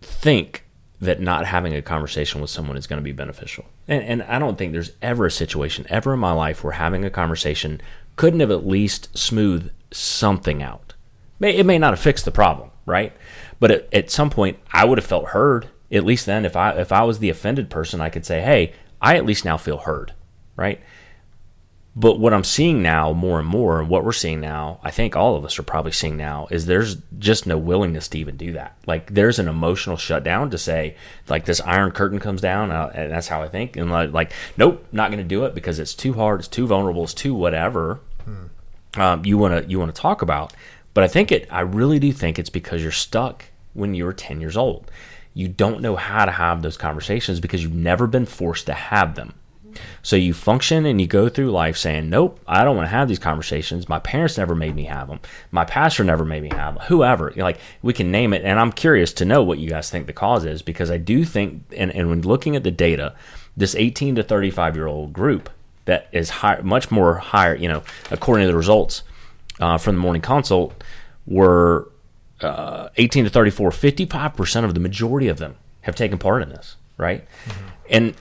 [0.01, 0.65] think
[1.01, 3.65] that not having a conversation with someone is going to be beneficial.
[3.87, 7.05] And, and I don't think there's ever a situation ever in my life where having
[7.05, 7.81] a conversation
[8.17, 10.95] couldn't have at least smoothed something out.
[11.41, 13.17] It may not have fixed the problem, right?
[13.61, 15.69] But at, at some point, I would have felt heard.
[15.91, 18.75] At least then, if I if I was the offended person, I could say, "Hey,
[19.01, 20.13] I at least now feel heard,"
[20.57, 20.81] right?
[21.97, 25.17] But what I'm seeing now more and more, and what we're seeing now, I think
[25.17, 28.53] all of us are probably seeing now, is there's just no willingness to even do
[28.53, 28.77] that.
[28.87, 30.95] Like there's an emotional shutdown to say,
[31.29, 34.33] like this iron curtain comes down, uh, and that's how I think, and like, like
[34.57, 37.35] nope, not going to do it because it's too hard, it's too vulnerable, it's too
[37.35, 38.01] whatever.
[38.97, 40.53] Um, you want to you want to talk about,
[40.95, 41.47] but I think it.
[41.51, 44.91] I really do think it's because you're stuck when you were 10 years old.
[45.35, 49.15] You don't know how to have those conversations because you've never been forced to have
[49.15, 49.35] them.
[50.03, 53.09] So you function and you go through life saying, "Nope, I don't want to have
[53.09, 53.89] these conversations.
[53.89, 55.21] My parents never made me have them.
[55.51, 56.85] My pastor never made me have them.
[56.89, 60.07] Whoever, like we can name it." And I'm curious to know what you guys think
[60.07, 63.15] the cause is because I do think, and, and when looking at the data,
[63.57, 65.51] this 18 to 35 year old group
[65.85, 69.03] that is high, much more higher, you know, according to the results
[69.61, 70.85] uh, from the morning consult,
[71.27, 71.91] were
[72.41, 76.77] uh, 18 to 34, 55% of the majority of them have taken part in this,
[76.97, 77.27] right?
[77.91, 78.15] And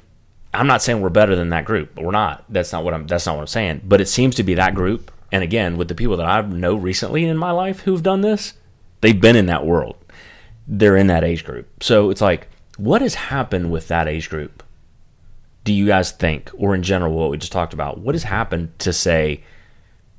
[0.53, 2.43] I'm not saying we're better than that group, but we're not.
[2.49, 3.81] That's not what I'm that's not what I'm saying.
[3.83, 5.11] But it seems to be that group.
[5.31, 8.53] And again, with the people that I know recently in my life who've done this,
[9.01, 9.97] they've been in that world.
[10.67, 11.83] They're in that age group.
[11.83, 14.63] So it's like, what has happened with that age group?
[15.63, 18.77] Do you guys think, or in general, what we just talked about, what has happened
[18.79, 19.43] to say,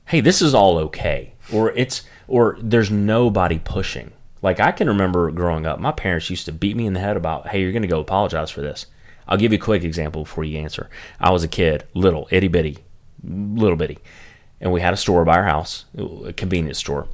[0.06, 4.12] hey, this is all okay, or it's, or there's nobody pushing.
[4.42, 7.16] Like I can remember growing up, my parents used to beat me in the head
[7.16, 8.86] about, hey, you're going to go apologize for this.
[9.28, 10.88] I'll give you a quick example before you answer.
[11.20, 12.78] I was a kid, little, itty bitty,
[13.22, 13.98] little bitty,
[14.60, 15.84] and we had a store by our house,
[16.24, 17.06] a convenience store.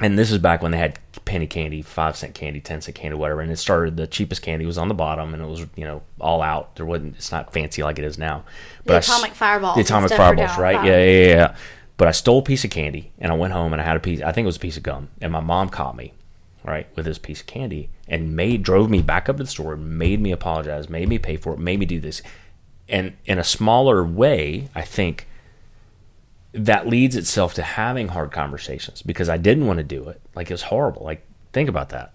[0.00, 3.16] And this is back when they had penny candy, five cent candy, ten cent candy,
[3.16, 3.40] whatever.
[3.40, 3.96] And it started.
[3.96, 6.74] The cheapest candy was on the bottom, and it was you know all out.
[6.74, 7.14] There wasn't.
[7.16, 8.44] It's not fancy like it is now.
[8.86, 10.84] The I s- atomic fireballs The atomic fireballs, right?
[10.84, 11.56] yeah, yeah, yeah.
[11.96, 14.00] But I stole a piece of candy, and I went home and I had a
[14.00, 14.20] piece.
[14.20, 16.12] I think it was a piece of gum, and my mom caught me,
[16.64, 19.76] right, with this piece of candy, and made drove me back up to the store,
[19.76, 22.22] made me apologize, made me pay for it, made me do this,
[22.88, 25.26] and in a smaller way, I think
[26.52, 30.20] that leads itself to having hard conversations because I didn't want to do it.
[30.34, 31.02] Like it was horrible.
[31.04, 32.14] Like think about that.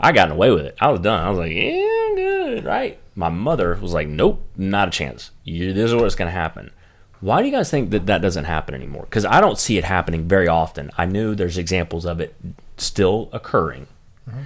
[0.00, 0.76] I gotten away with it.
[0.80, 1.22] I was done.
[1.22, 2.98] I was like, yeah, I'm good, right?
[3.14, 5.32] My mother was like, nope, not a chance.
[5.44, 6.70] You, this is what's going to happen.
[7.20, 9.04] Why do you guys think that that doesn't happen anymore?
[9.04, 10.90] Because I don't see it happening very often.
[10.98, 12.34] I knew there's examples of it
[12.76, 13.86] still occurring,
[14.28, 14.42] mm-hmm.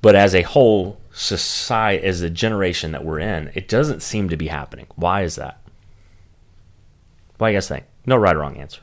[0.00, 4.36] but as a whole society, as the generation that we're in, it doesn't seem to
[4.36, 4.86] be happening.
[4.94, 5.60] Why is that?
[7.38, 7.86] What do you guys think?
[8.06, 8.80] No right or wrong answer.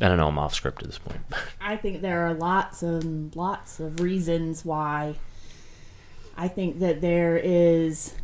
[0.00, 0.28] I don't know.
[0.28, 1.20] I'm off script at this point.
[1.60, 5.16] I think there are lots and lots of reasons why.
[6.36, 8.14] I think that there is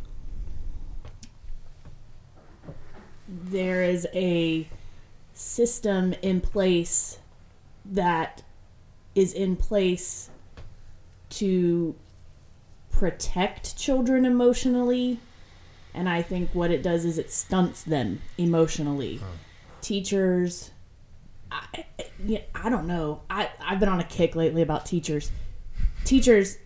[3.29, 4.69] there is a
[5.33, 7.19] system in place
[7.85, 8.43] that
[9.15, 10.31] is in place
[11.31, 11.95] to
[12.91, 15.19] protect children emotionally
[15.93, 19.21] and I think what it does is it stunts them emotionally.
[19.81, 20.73] Teachers
[21.53, 21.85] I,
[22.25, 23.23] yeah, I don't know.
[23.31, 25.31] I, I've been on a kick lately about teachers.
[26.05, 26.59] Teachers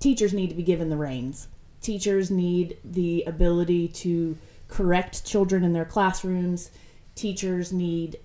[0.00, 1.48] teachers need to be given the reins.
[1.80, 4.36] Teachers need the ability to
[4.70, 6.70] correct children in their classrooms.
[7.14, 8.18] Teachers need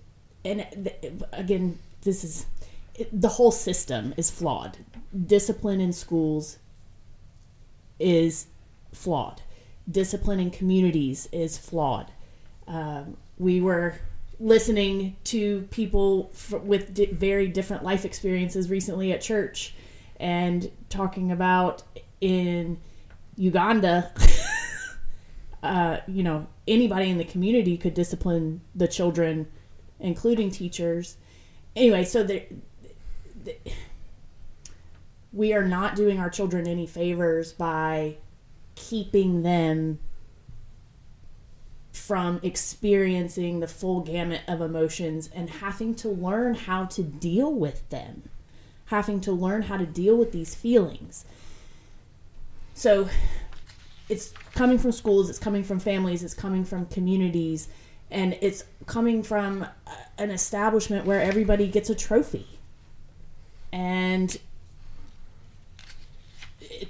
[0.46, 0.92] and
[1.34, 2.46] again, this is
[3.12, 4.78] the whole system is flawed.
[5.26, 6.60] Discipline in schools
[8.00, 8.48] is
[8.94, 9.42] flawed.
[9.90, 12.12] Discipline in communities is flawed.
[12.68, 13.96] Um, we were
[14.40, 19.74] listening to people f- with di- very different life experiences recently at church
[20.20, 21.84] and talking about
[22.22, 22.80] in
[23.36, 24.12] Uganda,
[25.66, 29.48] uh, you know, anybody in the community could discipline the children,
[30.00, 31.18] including teachers.
[31.76, 32.44] Anyway, so there,
[33.44, 33.60] th-
[35.34, 38.16] we are not doing our children any favors by
[38.76, 40.00] keeping them
[41.92, 47.88] from experiencing the full gamut of emotions and having to learn how to deal with
[47.90, 48.24] them,
[48.86, 51.26] having to learn how to deal with these feelings.
[52.74, 53.10] So
[54.10, 57.68] it's coming from schools, it's coming from families, it's coming from communities,
[58.12, 59.66] and it's coming from
[60.18, 62.48] an establishment where everybody gets a trophy.
[63.72, 64.38] And
[66.62, 66.90] it,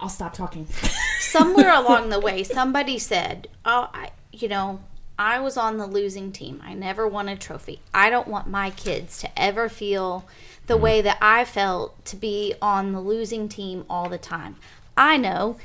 [0.00, 0.66] I'll stop talking.
[1.20, 4.80] somewhere along the way, somebody said, "Oh, I, you know,
[5.18, 6.62] I was on the losing team.
[6.64, 7.80] I never won a trophy.
[7.92, 10.26] I don't want my kids to ever feel
[10.66, 10.82] the mm-hmm.
[10.84, 14.56] way that I felt to be on the losing team all the time.
[14.98, 15.56] I know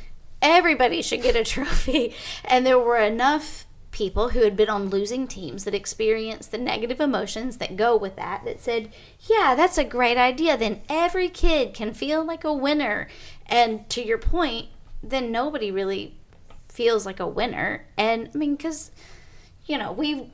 [0.42, 2.16] everybody should get a trophy."
[2.46, 7.00] And there were enough people who had been on losing teams that experienced the negative
[7.00, 10.58] emotions that go with that that said, "Yeah, that's a great idea.
[10.58, 13.08] Then every kid can feel like a winner."
[13.46, 14.68] And to your point,
[15.04, 16.16] then nobody really
[16.74, 17.86] feels like a winner.
[17.98, 18.92] And I mean, because,
[19.66, 20.32] you know, we,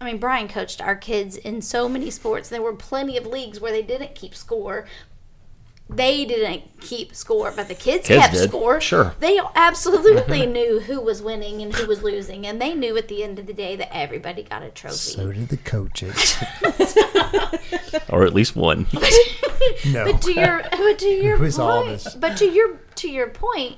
[0.00, 2.48] I mean, Brian coached our kids in so many sports.
[2.48, 4.86] There were plenty of leagues where they didn't keep score.
[5.90, 8.78] They didn't keep score, but the kids, Kids kept did, score.
[8.78, 9.14] sure.
[9.20, 12.46] They absolutely knew who was winning and who was losing.
[12.46, 14.96] And they knew at the end of the day that everybody got a trophy.
[14.96, 16.36] So did the coaches.
[18.10, 18.86] or at least one.
[19.86, 20.12] no.
[20.12, 22.14] but to your but to your It was all point, this.
[22.14, 23.76] but to your to your point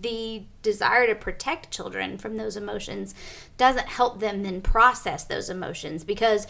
[0.00, 3.14] the desire to protect children from those emotions
[3.56, 6.46] doesn't help them then process those emotions because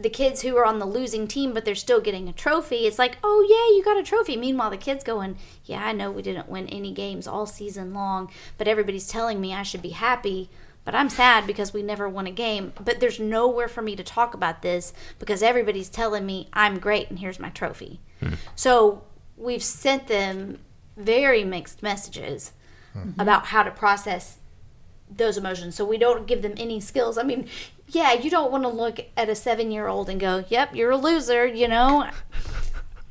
[0.00, 2.98] the kids who are on the losing team but they're still getting a trophy it's
[2.98, 6.22] like oh yeah you got a trophy meanwhile the kids going yeah i know we
[6.22, 10.48] didn't win any games all season long but everybody's telling me i should be happy
[10.84, 12.72] but I'm sad because we never won a game.
[12.82, 17.10] But there's nowhere for me to talk about this because everybody's telling me I'm great
[17.10, 18.00] and here's my trophy.
[18.20, 18.34] Hmm.
[18.54, 19.04] So
[19.36, 20.58] we've sent them
[20.96, 22.52] very mixed messages
[22.92, 23.10] hmm.
[23.18, 24.38] about how to process
[25.10, 25.74] those emotions.
[25.74, 27.18] So we don't give them any skills.
[27.18, 27.48] I mean,
[27.90, 30.90] yeah, you don't want to look at a seven year old and go, yep, you're
[30.90, 32.08] a loser, you know?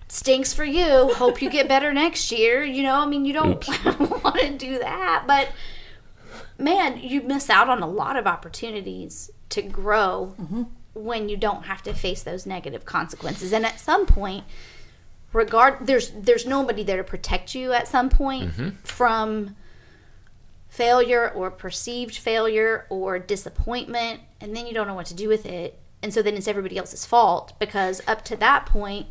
[0.08, 1.14] Stinks for you.
[1.14, 2.64] Hope you get better next year.
[2.64, 3.68] You know, I mean, you don't
[4.24, 5.26] want to do that.
[5.28, 5.50] But
[6.58, 10.64] man, you miss out on a lot of opportunities to grow mm-hmm.
[10.94, 13.54] when you don't have to face those negative consequences.
[13.54, 14.46] And at some point,
[15.32, 18.70] regard there's there's nobody there to protect you at some point mm-hmm.
[18.84, 19.56] from
[20.70, 25.46] failure or perceived failure or disappointment, and then you don't know what to do with
[25.46, 25.80] it.
[26.02, 29.08] And so then it's everybody else's fault because up to that point,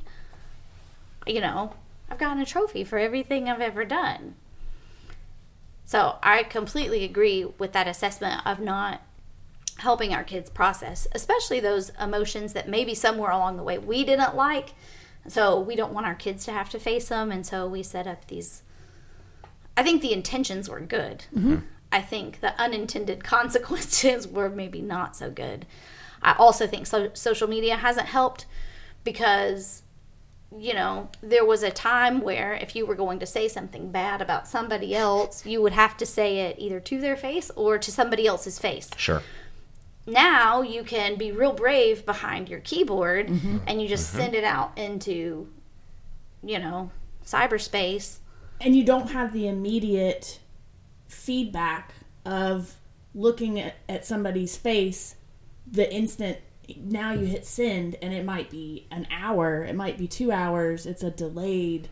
[1.27, 1.75] you know,
[2.11, 4.35] I've gotten a trophy for everything I've ever done.
[5.85, 9.03] So I completely agree with that assessment of not
[9.79, 14.35] helping our kids process, especially those emotions that maybe somewhere along the way we didn't
[14.35, 14.75] like.
[15.29, 17.31] So we don't want our kids to have to face them.
[17.31, 18.63] And so we set up these.
[19.77, 21.25] I think the intentions were good.
[21.35, 21.57] Mm-hmm.
[21.91, 25.67] I think the unintended consequences were maybe not so good.
[26.23, 28.47] I also think so- social media hasn't helped
[29.05, 29.83] because
[30.57, 34.23] you know, there was a time where if you were going to say something bad
[34.23, 37.93] about somebody else, you would have to say it either to their face or to
[37.93, 38.89] somebody else's face.
[38.97, 39.23] Sure.
[40.07, 43.59] Now you can be real brave behind your keyboard mm-hmm.
[43.67, 44.21] and you just mm-hmm.
[44.21, 45.49] send it out into,
[46.43, 46.91] you know,
[47.27, 48.19] cyberspace.
[48.59, 50.41] and you don't have the immediate
[51.09, 51.95] feedback
[52.25, 52.77] of
[53.15, 55.17] looking at, at somebody's face
[55.71, 56.39] the instant
[56.77, 60.87] now you hit send and it might be an hour it might be two hours
[60.87, 61.89] it's a delayed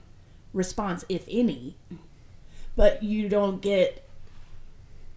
[0.57, 1.77] response if any.
[2.75, 4.09] But you don't get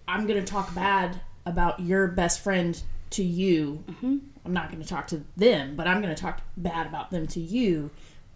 [0.07, 2.81] i'm going to talk bad about your best friend
[3.11, 3.83] to you.
[3.87, 4.17] Mm-hmm.
[4.45, 7.25] I'm not going to talk to them but i'm going to talk bad about them
[7.27, 7.89] to you.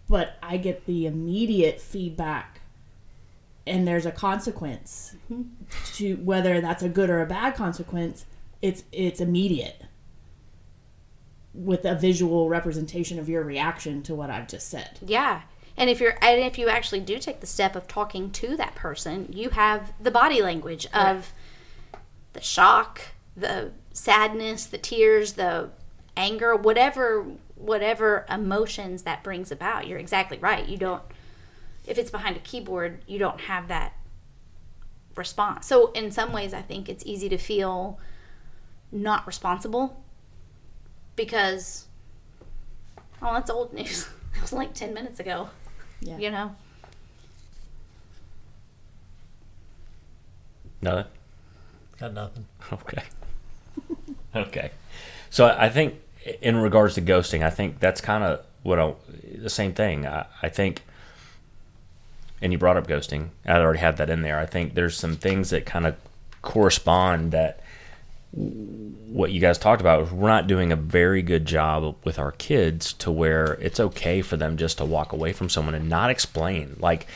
[0.08, 2.60] But i get the immediate feedback
[3.66, 5.16] and there's a consequence
[5.94, 8.26] to whether that's a good or a bad consequence
[8.60, 9.84] it's it's immediate
[11.54, 14.98] with a visual representation of your reaction to what I've just said.
[15.00, 15.42] Yeah.
[15.76, 18.74] And if you're and if you actually do take the step of talking to that
[18.74, 21.32] person, you have the body language of
[22.32, 23.00] the shock,
[23.36, 25.70] the sadness, the tears, the
[26.16, 29.86] anger, whatever whatever emotions that brings about.
[29.86, 30.66] You're exactly right.
[30.68, 31.02] You don't
[31.86, 33.92] if it's behind a keyboard, you don't have that
[35.16, 35.66] response.
[35.66, 37.98] So in some ways I think it's easy to feel
[38.90, 40.02] not responsible
[41.16, 41.86] because
[43.22, 44.08] oh, that's old news.
[44.34, 45.48] That was like 10 minutes ago
[46.00, 46.18] Yeah.
[46.18, 46.56] you know
[50.82, 51.06] Nothing.
[51.98, 52.46] Got nothing.
[52.72, 53.02] Okay.
[54.34, 54.70] okay.
[55.30, 55.94] So I I think
[56.42, 58.94] in regards to ghosting, I think that's kind of what I,
[59.36, 60.06] the same thing.
[60.06, 60.82] I, I think,
[62.44, 63.30] and you brought up ghosting.
[63.46, 64.38] I already had that in there.
[64.38, 65.96] I think there's some things that kind of
[66.42, 67.60] correspond that
[68.32, 70.02] what you guys talked about.
[70.02, 74.20] Is we're not doing a very good job with our kids to where it's okay
[74.20, 76.76] for them just to walk away from someone and not explain.
[76.78, 77.06] Like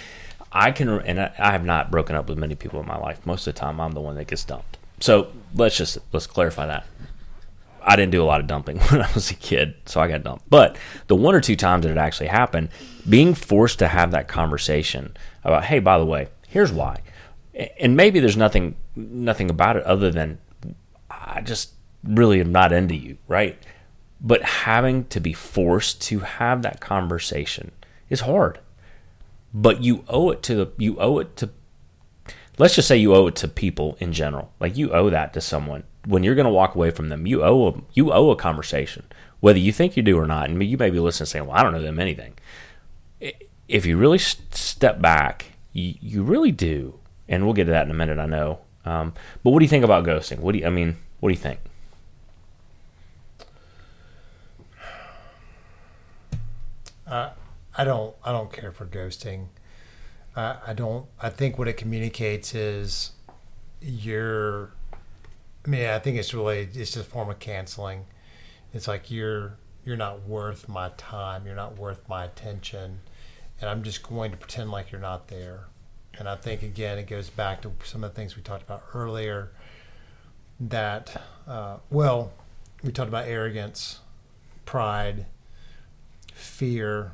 [0.50, 3.26] I can, and I, have not broken up with many people in my life.
[3.26, 4.78] Most of the time, I'm the one that gets dumped.
[5.00, 6.86] So let's just let's clarify that.
[7.89, 10.22] I didn't do a lot of dumping when I was a kid, so I got
[10.22, 10.49] dumped.
[10.51, 10.76] But
[11.07, 12.68] the one or two times that it actually happened,
[13.09, 17.01] being forced to have that conversation about, hey, by the way, here's why,
[17.80, 20.39] and maybe there's nothing nothing about it other than
[21.11, 21.72] I just
[22.05, 23.59] really am not into you, right?
[24.20, 27.72] But having to be forced to have that conversation
[28.11, 28.59] is hard.
[29.55, 31.51] But you owe it to the you owe it to
[32.59, 34.53] let's just say you owe it to people in general.
[34.61, 35.84] Like you owe that to someone.
[36.09, 39.04] When you're going to walk away from them, you owe a, you owe a conversation,
[39.40, 40.48] whether you think you do or not.
[40.48, 42.34] And you may be listening, saying, "Well, I don't know them anything."
[43.68, 46.98] If you really step back, you, you really do.
[47.28, 48.18] And we'll get to that in a minute.
[48.18, 48.61] I know.
[48.86, 50.38] Um, but what do you think about ghosting?
[50.38, 50.66] What do you?
[50.66, 51.61] I mean, what do you think?
[57.78, 58.14] I don't.
[58.24, 59.46] I don't care for ghosting.
[60.34, 61.06] I don't.
[61.20, 63.12] I think what it communicates is
[63.80, 64.72] you're.
[65.68, 68.06] Mean, I think it's really it's just a form of canceling.
[68.72, 71.44] It's like you're you're not worth my time.
[71.46, 73.00] You're not worth my attention,
[73.60, 75.66] and I'm just going to pretend like you're not there.
[76.18, 78.82] And I think again, it goes back to some of the things we talked about
[78.94, 79.50] earlier.
[80.60, 82.32] That uh, well,
[82.82, 84.00] we talked about arrogance,
[84.64, 85.26] pride,
[86.32, 87.12] fear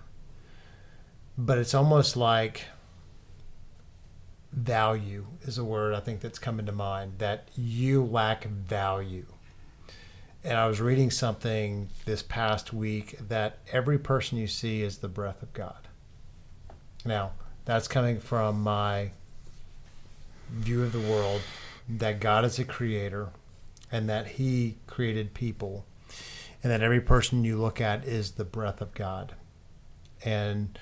[1.36, 2.66] but it's almost like
[4.55, 9.26] value is a word I think that's coming to mind that you lack value.
[10.44, 15.09] And I was reading something this past week that every person you see is the
[15.09, 15.88] breath of God.
[17.05, 17.32] Now,
[17.64, 19.11] that's coming from my
[20.50, 21.40] view of the world
[21.88, 23.30] that God is a creator
[23.90, 25.84] and that He created people,
[26.62, 29.34] and that every person you look at is the breath of God.
[30.24, 30.78] And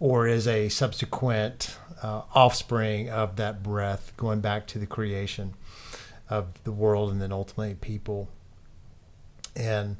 [0.00, 5.54] or is a subsequent uh, offspring of that breath going back to the creation
[6.28, 8.28] of the world and then ultimately people.
[9.54, 9.96] And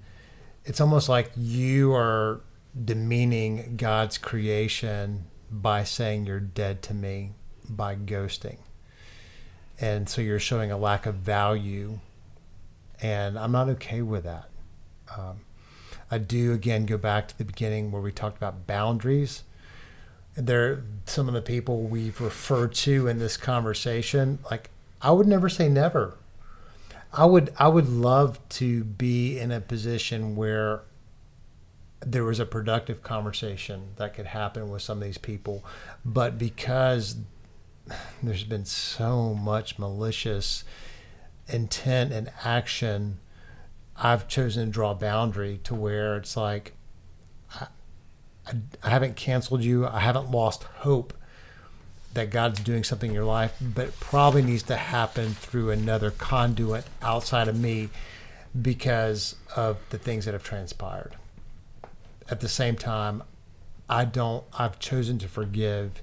[0.65, 2.41] it's almost like you are
[2.85, 7.33] demeaning God's creation by saying you're dead to me
[7.69, 8.59] by ghosting.
[9.81, 11.99] and so you're showing a lack of value,
[13.01, 14.49] and I'm not okay with that.
[15.17, 15.41] Um,
[16.11, 19.43] I do again go back to the beginning where we talked about boundaries.
[20.41, 24.71] There, some of the people we've referred to in this conversation, like
[25.03, 26.17] I would never say never.
[27.13, 30.83] I would I would love to be in a position where
[32.01, 35.65] there was a productive conversation that could happen with some of these people,
[36.05, 37.17] but because
[38.23, 40.65] there's been so much malicious
[41.49, 43.19] intent and action,
[43.97, 46.75] I've chosen to draw a boundary to where it's like
[48.47, 51.15] I, I, haven't canceled you, I haven't lost hope
[52.15, 56.11] that God's doing something in your life, but it probably needs to happen through another
[56.11, 57.89] conduit outside of me
[58.61, 61.17] because of the things that have transpired.
[62.29, 63.23] At the same time,
[63.89, 66.03] I don't, I've chosen to forgive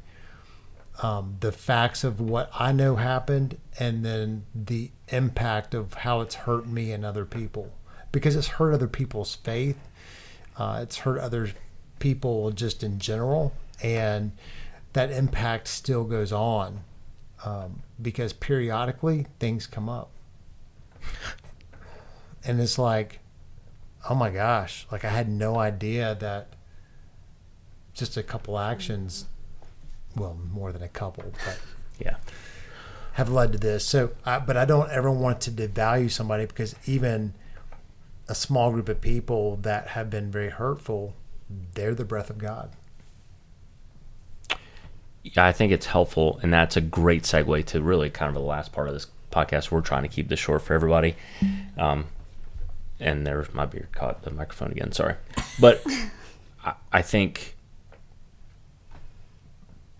[1.04, 6.36] um, the facts of what I know happened and then the impact of how it's
[6.36, 7.72] hurt me and other people
[8.12, 9.78] because it's hurt other people's faith.
[10.58, 11.52] Uh, it's hurt other
[12.00, 13.54] people just in general.
[13.82, 14.32] And,
[14.98, 16.80] that impact still goes on
[17.46, 20.10] um, because periodically things come up.
[22.44, 23.20] And it's like,
[24.10, 26.54] oh my gosh, like I had no idea that
[27.94, 29.26] just a couple actions,
[30.16, 31.60] well, more than a couple, but
[32.00, 32.16] yeah,
[33.14, 33.86] have led to this.
[33.86, 37.36] So, I, but I don't ever want to devalue somebody because even
[38.28, 41.14] a small group of people that have been very hurtful,
[41.74, 42.72] they're the breath of God
[45.36, 48.48] yeah, I think it's helpful, and that's a great segue to really kind of the
[48.48, 49.72] last part of this podcast.
[49.72, 51.16] We're trying to keep this short for everybody.
[51.78, 52.06] Um,
[53.00, 54.92] and there's my beard caught the microphone again.
[54.92, 55.16] Sorry,
[55.60, 55.84] but
[56.64, 57.56] I, I think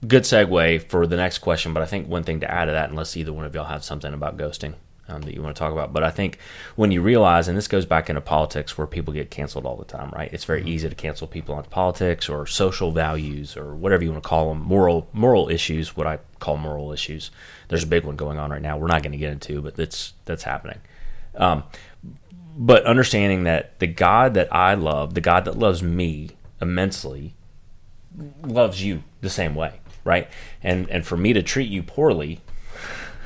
[0.08, 1.74] good segue for the next question.
[1.74, 3.84] But I think one thing to add to that, unless either one of y'all have
[3.84, 4.76] something about ghosting,
[5.08, 5.94] um, that you want to talk about.
[5.94, 6.40] But I think
[6.76, 9.86] when you realize, and this goes back into politics where people get canceled all the
[9.86, 10.32] time, right?
[10.34, 10.70] It's very mm-hmm.
[10.70, 14.50] easy to cancel people on politics or social values or whatever you want to call
[14.50, 15.96] them, moral moral issues.
[15.96, 17.32] What I call moral issues.
[17.70, 18.78] There's a big one going on right now.
[18.78, 20.80] We're not going to get into, but that's that's happening.
[21.36, 21.64] Um,
[22.58, 27.36] but understanding that the God that I love, the God that loves me immensely,
[28.44, 30.28] loves you the same way, right?
[30.64, 32.42] And and for me to treat you poorly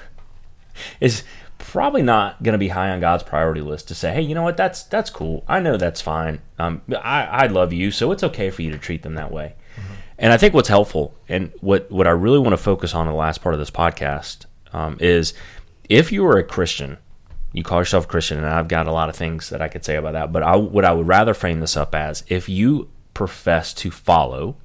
[1.00, 1.24] is
[1.62, 4.44] probably not going to be high on God's priority list to say, hey, you know
[4.44, 5.44] what, that's that's cool.
[5.48, 6.42] I know that's fine.
[6.60, 9.56] Um, I, I love you, so it's okay for you to treat them that way.
[9.76, 9.94] Mm-hmm.
[10.18, 13.14] And I think what's helpful and what, what I really want to focus on in
[13.14, 15.34] the last part of this podcast um, is
[15.88, 16.98] if you are a Christian,
[17.54, 19.86] you call yourself a Christian, and I've got a lot of things that I could
[19.86, 22.90] say about that, but I, what I would rather frame this up as if you
[23.14, 24.58] profess to follow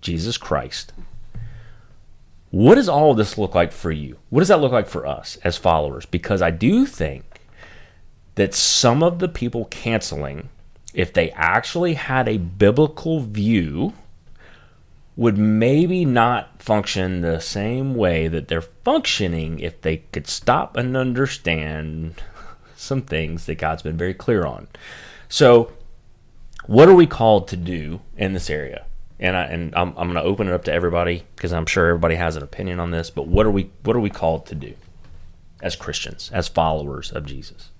[0.00, 0.92] Jesus Christ
[2.52, 4.18] what does all of this look like for you?
[4.28, 6.04] What does that look like for us as followers?
[6.04, 7.24] Because I do think
[8.34, 10.50] that some of the people canceling,
[10.92, 13.94] if they actually had a biblical view,
[15.16, 20.94] would maybe not function the same way that they're functioning if they could stop and
[20.94, 22.22] understand
[22.76, 24.68] some things that God's been very clear on.
[25.26, 25.72] So,
[26.66, 28.84] what are we called to do in this area?
[29.22, 31.86] And I and I'm, I'm going to open it up to everybody because I'm sure
[31.86, 33.08] everybody has an opinion on this.
[33.08, 34.74] But what are we what are we called to do
[35.62, 37.70] as Christians, as followers of Jesus?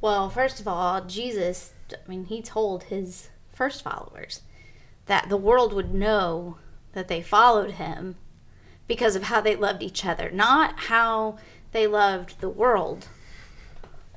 [0.00, 4.40] Well, first of all, Jesus, I mean, he told his first followers
[5.06, 6.56] that the world would know
[6.92, 8.16] that they followed him
[8.86, 11.36] because of how they loved each other, not how
[11.72, 13.08] they loved the world,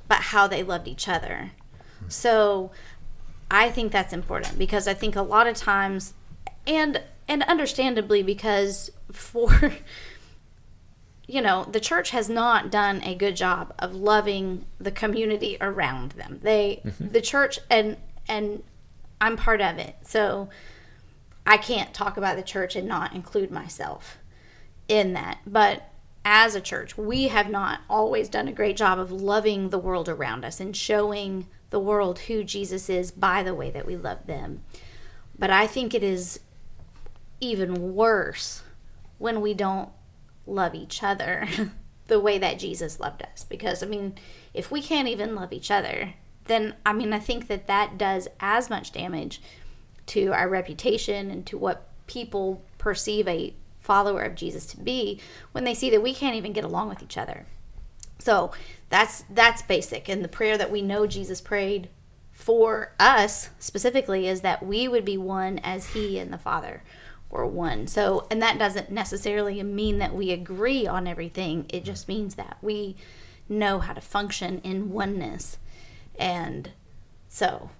[0.08, 1.50] but how they loved each other.
[2.08, 2.70] So
[3.52, 6.14] I think that's important because I think a lot of times,
[6.66, 9.74] and and understandably because for
[11.28, 16.12] you know the church has not done a good job of loving the community around
[16.12, 16.40] them.
[16.42, 17.08] They mm-hmm.
[17.08, 18.62] the church and and
[19.20, 20.48] I'm part of it, so
[21.46, 24.16] I can't talk about the church and not include myself
[24.88, 25.40] in that.
[25.46, 25.90] But
[26.24, 30.08] as a church, we have not always done a great job of loving the world
[30.08, 34.26] around us and showing the world who Jesus is by the way that we love
[34.26, 34.62] them.
[35.38, 36.38] But I think it is
[37.40, 38.62] even worse
[39.18, 39.88] when we don't
[40.46, 41.48] love each other
[42.08, 43.44] the way that Jesus loved us.
[43.44, 44.14] Because, I mean,
[44.52, 46.12] if we can't even love each other,
[46.44, 49.40] then, I mean, I think that that does as much damage
[50.08, 55.20] to our reputation and to what people perceive a follower of Jesus to be
[55.52, 57.46] when they see that we can't even get along with each other.
[58.22, 58.52] So
[58.88, 60.08] that's that's basic.
[60.08, 61.88] And the prayer that we know Jesus prayed
[62.32, 66.82] for us specifically is that we would be one as he and the Father
[67.32, 67.86] we're one.
[67.86, 71.64] So, and that doesn't necessarily mean that we agree on everything.
[71.70, 72.94] It just means that we
[73.48, 75.56] know how to function in oneness.
[76.18, 76.70] And
[77.28, 77.70] so,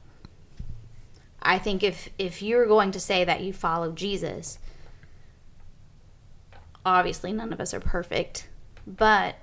[1.42, 4.58] I think if if you're going to say that you follow Jesus,
[6.84, 8.48] obviously none of us are perfect,
[8.86, 9.36] but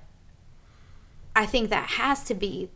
[1.40, 2.68] I think that has to be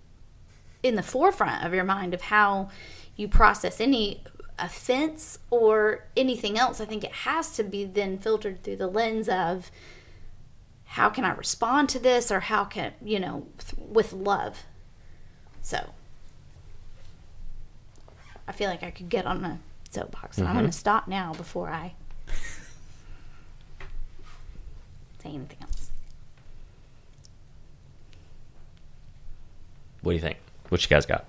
[0.83, 2.71] in the forefront of your mind of how
[3.15, 4.23] you process any
[4.59, 6.81] offense or anything else.
[6.81, 9.71] I think it has to be then filtered through the lens of
[10.87, 14.65] how can I respond to this or how can, you know, th- with love.
[15.61, 15.91] So
[18.49, 19.61] I feel like I could get on a
[19.91, 20.79] soapbox and I'm going to mm-hmm.
[20.79, 21.93] stop now before I
[25.23, 25.84] say anything else.
[30.05, 30.37] What do you think?
[30.69, 31.25] What you guys got?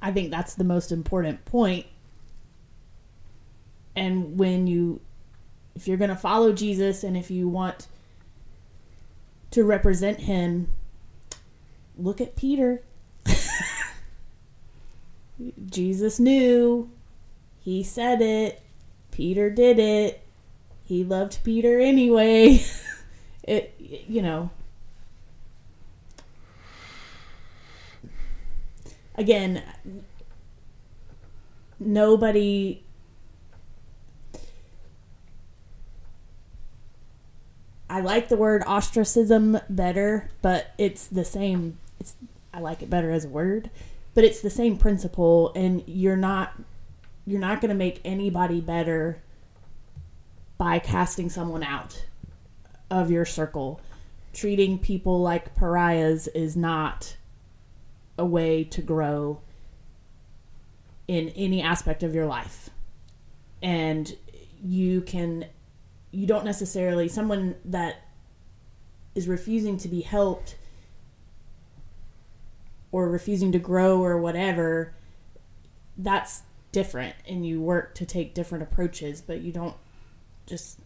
[0.00, 1.86] I think that's the most important point.
[3.96, 5.00] And when you,
[5.74, 7.88] if you're going to follow Jesus and if you want
[9.50, 10.68] to represent him,
[11.98, 12.82] look at Peter.
[15.66, 16.88] Jesus knew.
[17.58, 18.62] He said it.
[19.10, 20.22] Peter did it.
[20.84, 22.62] He loved Peter anyway.
[23.42, 24.50] it, you know.
[29.16, 29.62] Again,
[31.78, 32.82] nobody
[37.88, 42.16] I like the word ostracism better, but it's the same it's
[42.52, 43.70] I like it better as a word,
[44.14, 46.54] but it's the same principle and you're not
[47.26, 49.22] you're not going to make anybody better
[50.58, 52.06] by casting someone out
[52.90, 53.80] of your circle.
[54.32, 57.16] Treating people like pariahs is not
[58.16, 59.40] a way to grow
[61.06, 62.70] in any aspect of your life.
[63.62, 64.16] And
[64.62, 65.46] you can,
[66.10, 68.02] you don't necessarily, someone that
[69.14, 70.56] is refusing to be helped
[72.92, 74.94] or refusing to grow or whatever,
[75.96, 76.42] that's
[76.72, 77.14] different.
[77.28, 79.76] And you work to take different approaches, but you don't
[80.46, 80.78] just.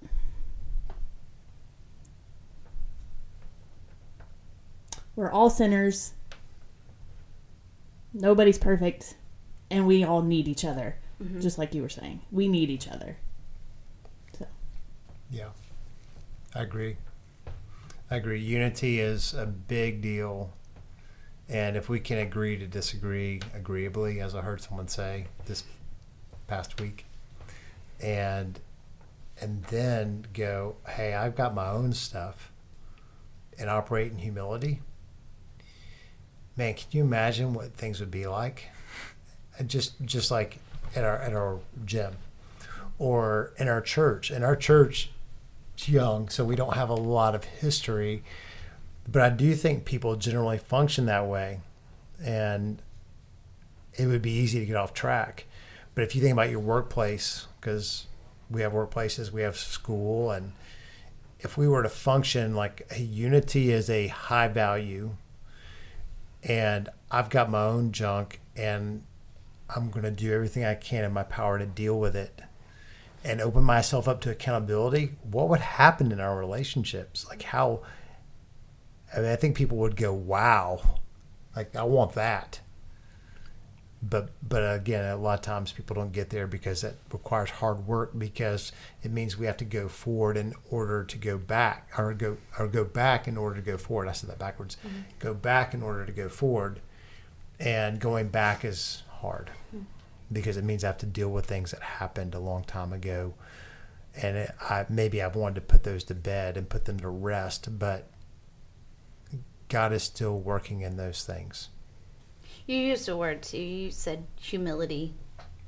[5.14, 6.14] We're all sinners.
[8.20, 9.14] Nobody's perfect
[9.70, 11.40] and we all need each other mm-hmm.
[11.40, 13.16] just like you were saying we need each other
[14.38, 14.46] so
[15.30, 15.50] Yeah,
[16.54, 16.96] I agree.
[18.10, 18.40] I agree.
[18.40, 20.54] Unity is a big deal.
[21.48, 25.64] And if we can agree to disagree agreeably, as I heard someone say this
[26.46, 27.06] past week,
[28.02, 28.60] and
[29.40, 32.50] and then go, hey, I've got my own stuff,
[33.58, 34.80] and operate in humility.
[36.58, 38.64] Man, can you imagine what things would be like?
[39.64, 40.58] Just just like
[40.96, 42.16] at our at our gym,
[42.98, 44.32] or in our church.
[44.32, 45.10] In our church,
[45.74, 48.24] it's young, so we don't have a lot of history.
[49.06, 51.60] But I do think people generally function that way,
[52.20, 52.82] and
[53.94, 55.44] it would be easy to get off track.
[55.94, 58.08] But if you think about your workplace, because
[58.50, 60.52] we have workplaces, we have school, and
[61.38, 65.12] if we were to function like a unity is a high value,
[66.42, 69.02] and I've got my own junk, and
[69.68, 72.40] I'm going to do everything I can in my power to deal with it
[73.24, 77.26] and open myself up to accountability, what would happen in our relationships?
[77.28, 77.82] Like how
[79.14, 81.00] I, mean, I think people would go, "Wow,
[81.56, 82.60] like I want that."
[84.00, 87.86] But but again, a lot of times people don't get there because it requires hard
[87.86, 88.70] work because
[89.02, 92.68] it means we have to go forward in order to go back or go or
[92.68, 94.08] go back in order to go forward.
[94.08, 94.76] I said that backwards.
[94.86, 95.00] Mm-hmm.
[95.18, 96.80] Go back in order to go forward,
[97.58, 99.84] and going back is hard mm-hmm.
[100.32, 103.34] because it means I have to deal with things that happened a long time ago,
[104.14, 107.08] and it, I maybe I've wanted to put those to bed and put them to
[107.08, 108.08] rest, but
[109.68, 111.68] God is still working in those things.
[112.68, 113.56] You used a word too.
[113.56, 115.14] You said humility.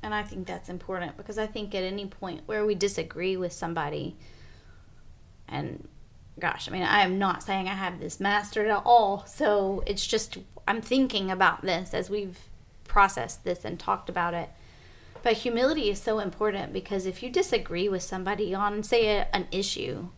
[0.03, 3.55] And I think that's important because I think at any point where we disagree with
[3.55, 4.17] somebody,
[5.49, 5.89] and
[6.39, 9.25] gosh, I mean, I am not saying I have this mastered at all.
[9.27, 10.37] So it's just,
[10.69, 12.39] I'm thinking about this as we've
[12.85, 14.51] processed this and talked about it.
[15.23, 19.49] But humility is so important because if you disagree with somebody on, say, a, an
[19.51, 20.09] issue,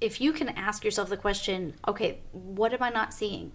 [0.00, 3.52] if you can ask yourself the question, okay, what am I not seeing?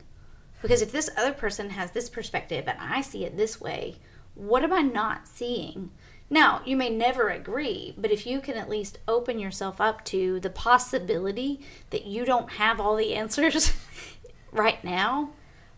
[0.63, 3.97] Because if this other person has this perspective and I see it this way,
[4.33, 5.91] what am I not seeing?
[6.29, 10.39] Now, you may never agree, but if you can at least open yourself up to
[10.39, 11.59] the possibility
[11.89, 13.73] that you don't have all the answers
[14.53, 15.31] right now,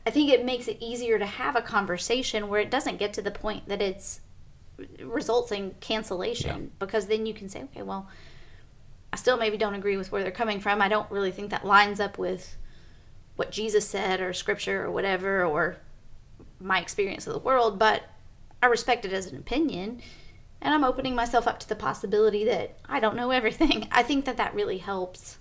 [0.06, 3.24] I think it makes it easier to have a conversation where it doesn't get to
[3.24, 4.22] the point that it's
[5.02, 8.08] results in cancellation because then you can say, okay, well,
[9.12, 10.80] I still maybe don't agree with where they're coming from.
[10.80, 12.56] I don't really think that lines up with
[13.36, 15.78] what Jesus said or scripture or whatever or
[16.60, 18.04] my experience of the world, but
[18.64, 20.02] I respect it as an opinion
[20.62, 23.88] and I'm opening myself up to the possibility that I don't know everything.
[23.92, 25.38] I think that that really helps.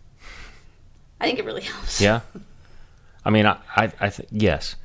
[1.20, 2.01] I think it really helps.
[2.01, 2.20] Yeah.
[3.24, 4.76] I mean, I, I, I yes,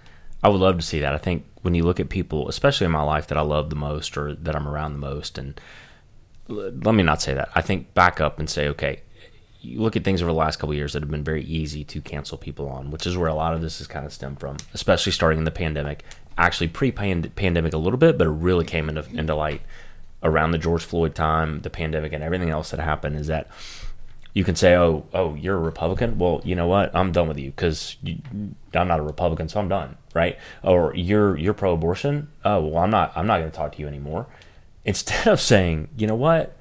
[0.41, 1.13] I would love to see that.
[1.13, 3.75] I think when you look at people, especially in my life that I love the
[3.75, 5.59] most or that I'm around the most, and
[6.47, 7.49] let me not say that.
[7.53, 9.01] I think back up and say, okay,
[9.61, 12.01] you look at things over the last couple years that have been very easy to
[12.01, 14.57] cancel people on, which is where a lot of this has kind of stemmed from,
[14.73, 16.03] especially starting in the pandemic.
[16.37, 19.61] Actually, pre-pandemic a little bit, but it really came into, into light
[20.23, 23.17] around the George Floyd time, the pandemic, and everything else that happened.
[23.17, 23.49] Is that
[24.33, 26.95] you can say, "Oh, oh, you're a Republican." Well, you know what?
[26.95, 30.37] I'm done with you because I'm not a Republican, so I'm done, right?
[30.63, 32.29] Or you're you're pro-abortion.
[32.45, 33.11] Oh, well, I'm not.
[33.15, 34.27] I'm not going to talk to you anymore.
[34.85, 36.55] Instead of saying, you know what,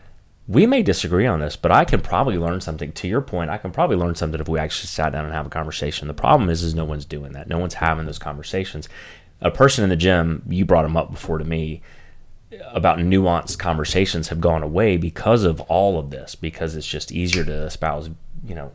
[0.49, 2.91] we may disagree on this, but I can probably learn something.
[2.93, 5.47] To your point, I can probably learn something if we actually sat down and have
[5.47, 6.09] a conversation.
[6.09, 7.49] The problem is, is no one's doing that.
[7.49, 8.89] No one's having those conversations.
[9.43, 11.83] A person in the gym, you brought him up before to me
[12.73, 17.45] about nuanced conversations have gone away because of all of this because it's just easier
[17.45, 18.09] to espouse
[18.47, 18.73] you know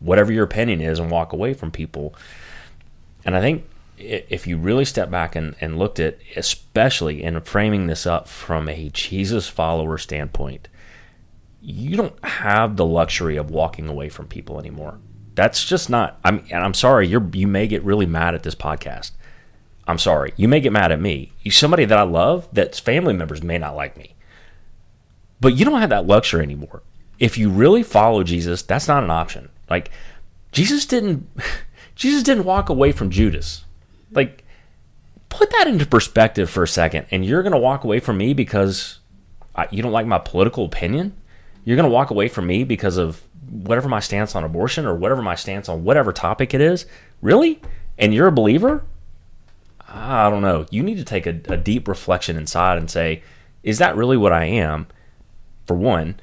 [0.00, 2.14] whatever your opinion is and walk away from people
[3.24, 3.64] and i think
[3.98, 8.68] if you really step back and, and looked at especially in framing this up from
[8.68, 10.68] a jesus follower standpoint
[11.60, 14.98] you don't have the luxury of walking away from people anymore
[15.34, 18.54] that's just not i'm and i'm sorry you're you may get really mad at this
[18.54, 19.12] podcast
[19.88, 20.34] I'm sorry.
[20.36, 21.32] You may get mad at me.
[21.40, 24.14] You somebody that I love, that's family members may not like me.
[25.40, 26.82] But you don't have that luxury anymore.
[27.18, 29.48] If you really follow Jesus, that's not an option.
[29.70, 29.90] Like
[30.52, 31.26] Jesus didn't
[31.96, 33.64] Jesus didn't walk away from Judas.
[34.10, 34.44] Like
[35.28, 38.32] put that into perspective for a second and you're going to walk away from me
[38.34, 38.98] because
[39.54, 41.14] I, you don't like my political opinion?
[41.64, 44.94] You're going to walk away from me because of whatever my stance on abortion or
[44.94, 46.86] whatever my stance on whatever topic it is?
[47.20, 47.60] Really?
[47.98, 48.84] And you're a believer?
[49.88, 50.66] I don't know.
[50.70, 53.22] You need to take a, a deep reflection inside and say,
[53.62, 54.86] is that really what I am?
[55.66, 56.20] For one.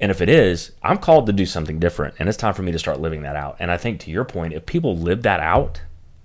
[0.00, 2.14] And if it is, I'm called to do something different.
[2.18, 3.56] And it's time for me to start living that out.
[3.58, 5.82] And I think to your point, if people live that out,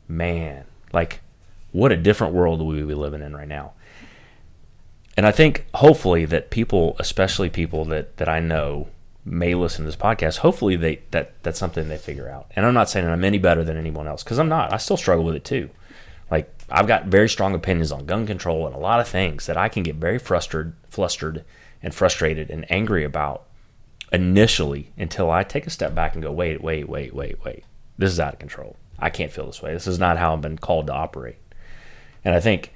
[0.08, 1.22] man, like
[1.72, 3.74] what a different world we would be living in right now.
[5.18, 8.88] And I think hopefully that people, especially people that, that I know
[9.26, 12.52] may listen to this podcast, hopefully they that that's something they figure out.
[12.56, 14.74] And I'm not saying I'm any better than anyone else because I'm not.
[14.74, 15.70] I still struggle with it too.
[16.32, 19.58] Like I've got very strong opinions on gun control and a lot of things that
[19.58, 21.44] I can get very frustrated, flustered,
[21.82, 23.46] and frustrated and angry about
[24.12, 27.66] initially until I take a step back and go, wait, wait, wait, wait, wait.
[27.98, 28.78] This is out of control.
[29.00, 29.74] I can't feel this way.
[29.74, 31.38] This is not how I've been called to operate.
[32.24, 32.74] And I think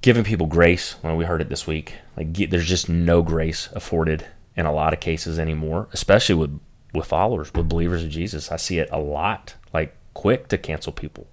[0.00, 4.26] giving people grace, when we heard it this week, like there's just no grace afforded
[4.56, 6.60] in a lot of cases anymore, especially with
[6.92, 8.52] with followers, with believers of Jesus.
[8.52, 11.26] I see it a lot, like quick to cancel people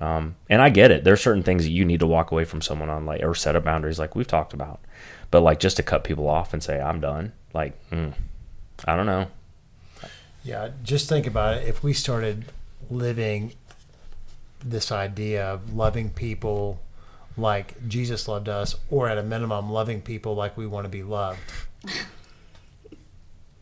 [0.00, 1.04] um, and I get it.
[1.04, 3.56] There's certain things that you need to walk away from someone on, like or set
[3.56, 4.80] up boundaries, like we've talked about.
[5.30, 8.14] But like just to cut people off and say I'm done, like mm,
[8.86, 9.28] I don't know.
[10.42, 11.68] Yeah, just think about it.
[11.68, 12.46] If we started
[12.90, 13.52] living
[14.64, 16.80] this idea of loving people
[17.36, 21.02] like Jesus loved us, or at a minimum, loving people like we want to be
[21.02, 21.38] loved,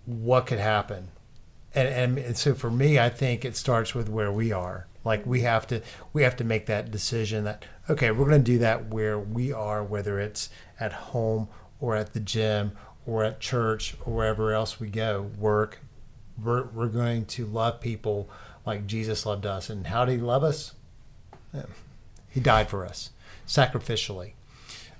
[0.07, 1.09] what could happen?
[1.75, 4.87] And, and, and so for me, I think it starts with where we are.
[5.05, 5.81] Like we have to
[6.13, 9.53] we have to make that decision that okay, we're going to do that where we
[9.53, 10.51] are, whether it's
[10.81, 11.49] at home
[11.81, 12.73] or at the gym
[13.07, 15.79] or at church or wherever else we go, work.
[16.43, 18.29] We're, we're going to love people
[18.69, 19.69] like Jesus loved us.
[19.69, 20.75] And how did he love us?
[21.53, 21.63] Yeah.
[22.29, 23.11] He died for us
[23.47, 24.33] sacrificially.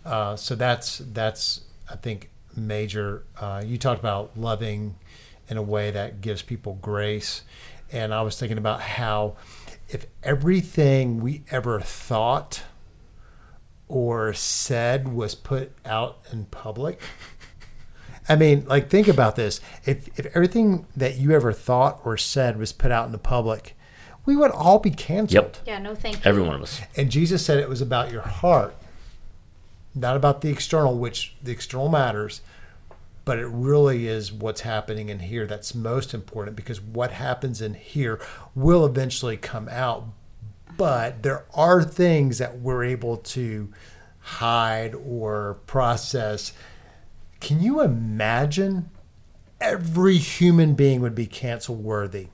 [0.05, 3.25] Uh, so that's that's I think major.
[3.39, 4.97] Uh, you talked about loving
[5.49, 7.43] in a way that gives people grace,
[7.93, 9.37] and I was thinking about how
[9.89, 12.65] if everything we ever thought
[13.87, 17.01] or said was put out in public,
[18.29, 19.61] I mean, like, think about this.
[19.87, 23.75] If, if everything that you ever thought or said was put out in the public,
[24.27, 25.33] we would all be canceled.
[25.33, 25.57] Yep.
[25.67, 26.23] Yeah, no thank you.
[26.25, 26.81] Every one of us.
[26.97, 28.77] And Jesus said it was about your heart,
[29.95, 32.43] not about the external, which the external matters,
[33.25, 37.75] but it really is what's happening in here that's most important because what happens in
[37.75, 38.21] here
[38.55, 40.05] will eventually come out.
[40.77, 43.73] But there are things that we're able to
[44.21, 46.53] hide or process.
[47.41, 48.91] Can you imagine
[49.61, 52.29] every human being would be cancel worthy?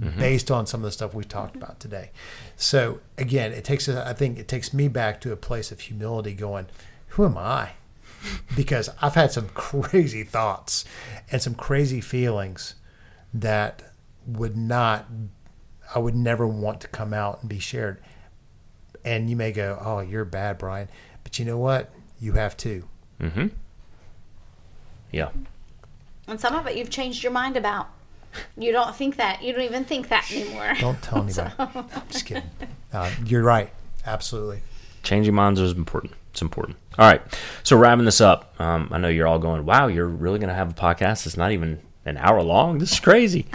[0.00, 0.18] Mm-hmm.
[0.18, 2.10] based on some of the stuff we've talked about today.
[2.56, 6.32] So again, it takes I think it takes me back to a place of humility
[6.32, 6.68] going,
[7.08, 7.72] who am I?
[8.56, 10.84] because I've had some crazy thoughts
[11.30, 12.74] and some crazy feelings
[13.32, 13.82] that
[14.26, 15.06] would not,
[15.94, 18.00] I would never want to come out and be shared.
[19.04, 20.88] And you may go, "Oh, you're bad, Brian,"
[21.24, 21.90] but you know what?
[22.20, 22.86] You have too.
[23.18, 23.46] Mm-hmm.
[25.12, 25.30] Yeah.
[26.28, 27.88] And some of it you've changed your mind about.
[28.56, 29.42] You don't think that.
[29.42, 30.74] You don't even think that anymore.
[30.78, 31.50] Don't tell anybody.
[31.58, 32.44] I'm just kidding.
[32.92, 33.70] Uh, you're right.
[34.06, 34.60] Absolutely.
[35.02, 36.12] Changing minds is important.
[36.30, 36.76] It's important.
[36.98, 37.20] All right.
[37.64, 40.54] So wrapping this up, um, I know you're all going, "Wow, you're really going to
[40.54, 41.26] have a podcast?
[41.26, 42.78] It's not even an hour long.
[42.78, 43.46] This is crazy."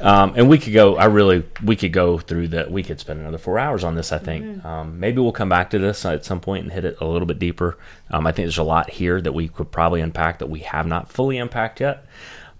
[0.00, 0.96] um, and we could go.
[0.96, 2.70] I really, we could go through that.
[2.70, 4.12] We could spend another four hours on this.
[4.12, 4.64] I think.
[4.64, 7.26] Um, maybe we'll come back to this at some point and hit it a little
[7.26, 7.78] bit deeper.
[8.10, 10.86] Um, I think there's a lot here that we could probably unpack that we have
[10.86, 12.04] not fully unpacked yet.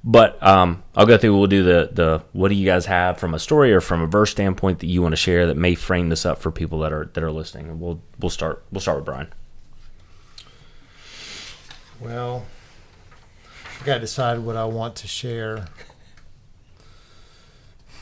[0.02, 1.36] But um, I'll go through.
[1.36, 4.06] We'll do the the what do you guys have from a story or from a
[4.06, 6.92] verse standpoint that you want to share that may frame this up for people that
[6.92, 7.68] are that are listening.
[7.68, 9.28] And we'll we'll start we'll start with Brian.
[12.00, 12.46] Well,
[13.80, 15.64] I got to decide what I want to share.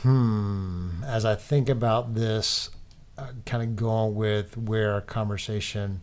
[0.01, 1.03] Hmm.
[1.05, 2.69] As I think about this,
[3.17, 6.01] uh, kind of going with where our conversation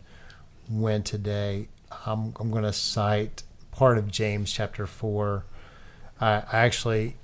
[0.67, 1.67] went today,
[2.07, 5.45] I'm, I'm going to cite part of James chapter 4.
[6.19, 7.15] I, I actually,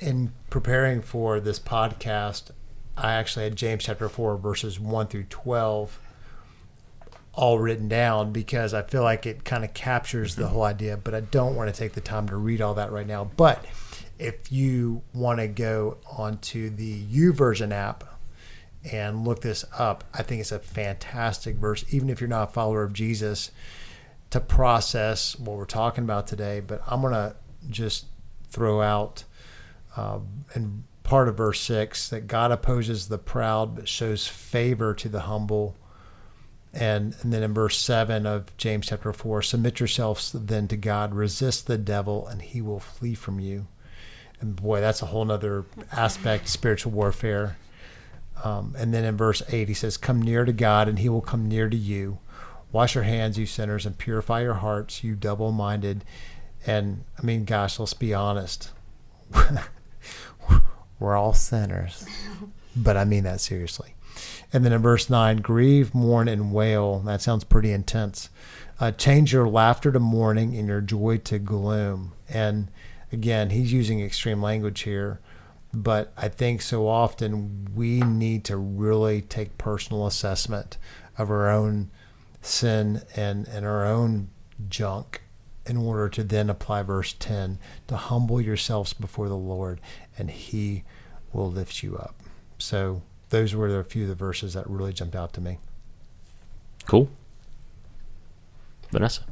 [0.00, 2.52] in preparing for this podcast,
[2.96, 5.98] I actually had James chapter 4, verses 1 through 12
[7.36, 11.14] all written down because I feel like it kind of captures the whole idea, but
[11.14, 13.24] I don't want to take the time to read all that right now.
[13.24, 13.64] But
[14.18, 18.04] if you want to go onto the YouVersion app
[18.90, 22.52] and look this up, I think it's a fantastic verse, even if you're not a
[22.52, 23.50] follower of Jesus,
[24.30, 26.60] to process what we're talking about today.
[26.60, 27.36] But I'm going to
[27.68, 28.06] just
[28.48, 29.24] throw out
[29.94, 35.08] um, in part of verse 6 that God opposes the proud but shows favor to
[35.10, 35.76] the humble
[36.76, 41.14] and, and then in verse 7 of James chapter 4, submit yourselves then to God,
[41.14, 43.66] resist the devil, and he will flee from you.
[44.40, 47.56] And boy, that's a whole nother aspect, spiritual warfare.
[48.44, 51.22] Um, and then in verse 8, he says, Come near to God, and he will
[51.22, 52.18] come near to you.
[52.72, 56.04] Wash your hands, you sinners, and purify your hearts, you double minded.
[56.66, 58.70] And I mean, gosh, let's be honest.
[61.00, 62.06] We're all sinners.
[62.78, 63.95] But I mean that seriously.
[64.52, 67.00] And then in verse 9, grieve, mourn, and wail.
[67.00, 68.30] That sounds pretty intense.
[68.78, 72.12] Uh, change your laughter to mourning and your joy to gloom.
[72.28, 72.70] And
[73.10, 75.20] again, he's using extreme language here.
[75.72, 80.78] But I think so often we need to really take personal assessment
[81.18, 81.90] of our own
[82.40, 84.30] sin and, and our own
[84.68, 85.22] junk
[85.66, 89.80] in order to then apply verse 10 to humble yourselves before the Lord
[90.16, 90.84] and he
[91.32, 92.14] will lift you up.
[92.58, 95.58] So those were a few of the verses that really jumped out to me.
[96.86, 97.08] Cool.
[98.90, 99.22] Vanessa.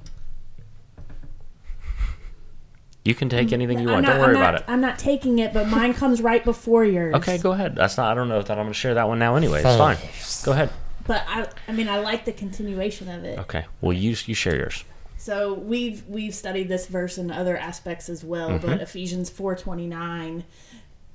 [3.04, 4.06] You can take anything you I'm want.
[4.06, 4.64] not- Don't worry not- about it.
[4.66, 7.14] I'm not taking it, but mine comes right before yours.
[7.16, 7.76] Okay, go ahead.
[7.76, 8.10] That's not.
[8.10, 9.36] I don't know if that I'm going to share that one now.
[9.36, 9.98] Anyway, it's fine.
[10.44, 10.70] Go ahead.
[11.06, 13.38] But I, I mean, I like the continuation of it.
[13.40, 13.66] Okay.
[13.82, 14.84] Well, you you share yours.
[15.18, 18.66] So we've we've studied this verse in other aspects as well, Mm-hmm.
[18.66, 20.44] but Ephesians four twenty nine.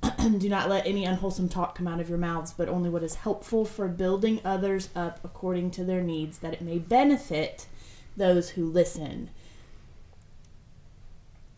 [0.38, 3.16] Do not let any unwholesome talk come out of your mouths, but only what is
[3.16, 7.66] helpful for building others up according to their needs, that it may benefit
[8.16, 9.30] those who listen.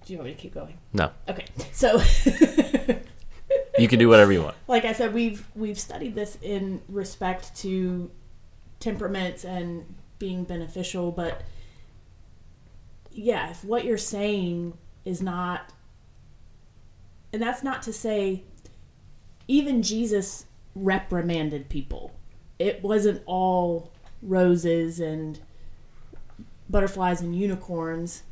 [0.04, 0.76] Do you want me to keep going?
[0.92, 2.00] No, Okay, so
[3.78, 4.56] you can do whatever you want.
[4.66, 8.10] like I said, we've we've studied this in respect to
[8.80, 11.42] temperaments and being beneficial, but
[13.12, 15.72] yeah, if what you're saying is not
[17.32, 18.42] and that's not to say
[19.48, 22.12] even Jesus reprimanded people.
[22.58, 25.40] It wasn't all roses and
[26.68, 28.22] butterflies and unicorns.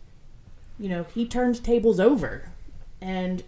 [0.78, 2.50] You know, he turned tables over
[3.00, 3.42] and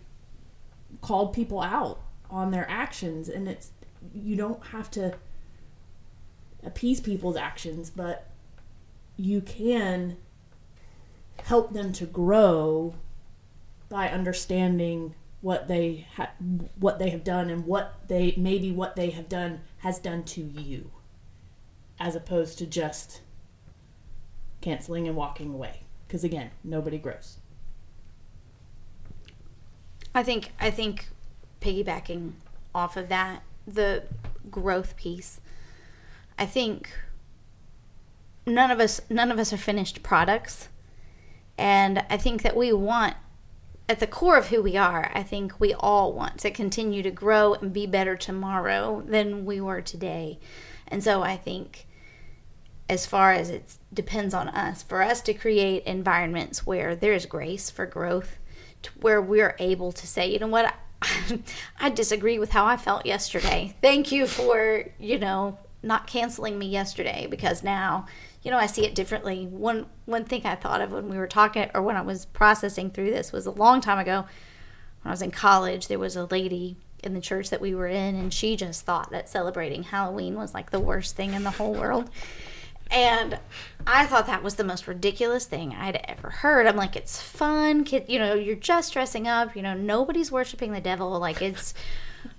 [1.00, 2.00] called people out
[2.30, 3.70] on their actions and it's
[4.14, 5.14] you don't have to
[6.64, 8.30] appease people's actions but
[9.16, 10.16] you can
[11.44, 12.94] help them to grow
[13.88, 16.32] by understanding what they ha-
[16.78, 20.40] what they have done and what they maybe what they have done has done to
[20.40, 20.90] you
[22.00, 23.20] as opposed to just
[24.60, 27.38] canceling and walking away because again nobody grows
[30.14, 31.08] I think I think
[31.60, 32.32] piggybacking
[32.74, 34.04] off of that, the
[34.50, 35.40] growth piece.
[36.38, 36.90] I think
[38.44, 40.68] none of us none of us are finished products.
[41.56, 43.14] And I think that we want
[43.92, 47.10] at the core of who we are, I think we all want to continue to
[47.10, 50.38] grow and be better tomorrow than we were today.
[50.88, 51.86] And so I think
[52.88, 57.68] as far as it depends on us for us to create environments where there's grace
[57.68, 58.38] for growth,
[58.98, 60.74] where we're able to say, you know what,
[61.78, 63.76] I disagree with how I felt yesterday.
[63.82, 68.06] Thank you for, you know, not canceling me yesterday because now,
[68.42, 69.46] you know, I see it differently.
[69.46, 72.90] One one thing I thought of when we were talking or when I was processing
[72.90, 74.24] through this was a long time ago
[75.02, 77.88] when I was in college, there was a lady in the church that we were
[77.88, 81.50] in and she just thought that celebrating Halloween was like the worst thing in the
[81.50, 82.10] whole world.
[82.90, 83.38] And
[83.86, 86.66] I thought that was the most ridiculous thing I'd ever heard.
[86.66, 88.04] I'm like, it's fun, kid.
[88.06, 89.56] You know, you're just dressing up.
[89.56, 91.18] You know, nobody's worshiping the devil.
[91.18, 91.72] Like it's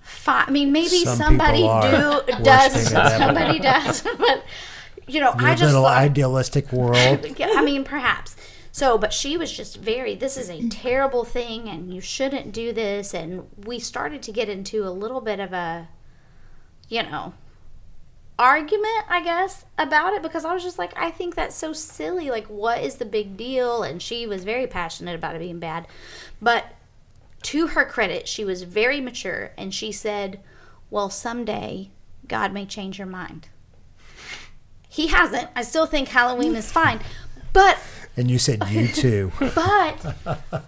[0.02, 0.46] fine.
[0.48, 2.74] I mean, maybe Some somebody do does.
[2.76, 3.20] worshiping the devil.
[3.20, 4.44] Somebody does, but
[5.08, 7.26] you know, I Your just little thought, idealistic world.
[7.38, 8.36] yeah, I mean, perhaps.
[8.72, 12.74] So, but she was just very, this is a terrible thing and you shouldn't do
[12.74, 13.14] this.
[13.14, 15.90] And we started to get into a little bit of a,
[16.90, 17.34] you know,
[18.40, 22.32] argument, I guess, about it because I was just like, I think that's so silly.
[22.32, 23.84] Like, what is the big deal?
[23.84, 25.88] And she was very passionate about it being bad.
[26.42, 26.66] But
[27.44, 30.40] to her credit, she was very mature and she said,
[30.90, 31.92] Well, someday
[32.28, 33.50] God may change your mind.
[34.94, 35.50] He hasn't.
[35.56, 37.00] I still think Halloween is fine.
[37.52, 37.80] But
[38.16, 39.32] And you said you too.
[39.40, 40.16] but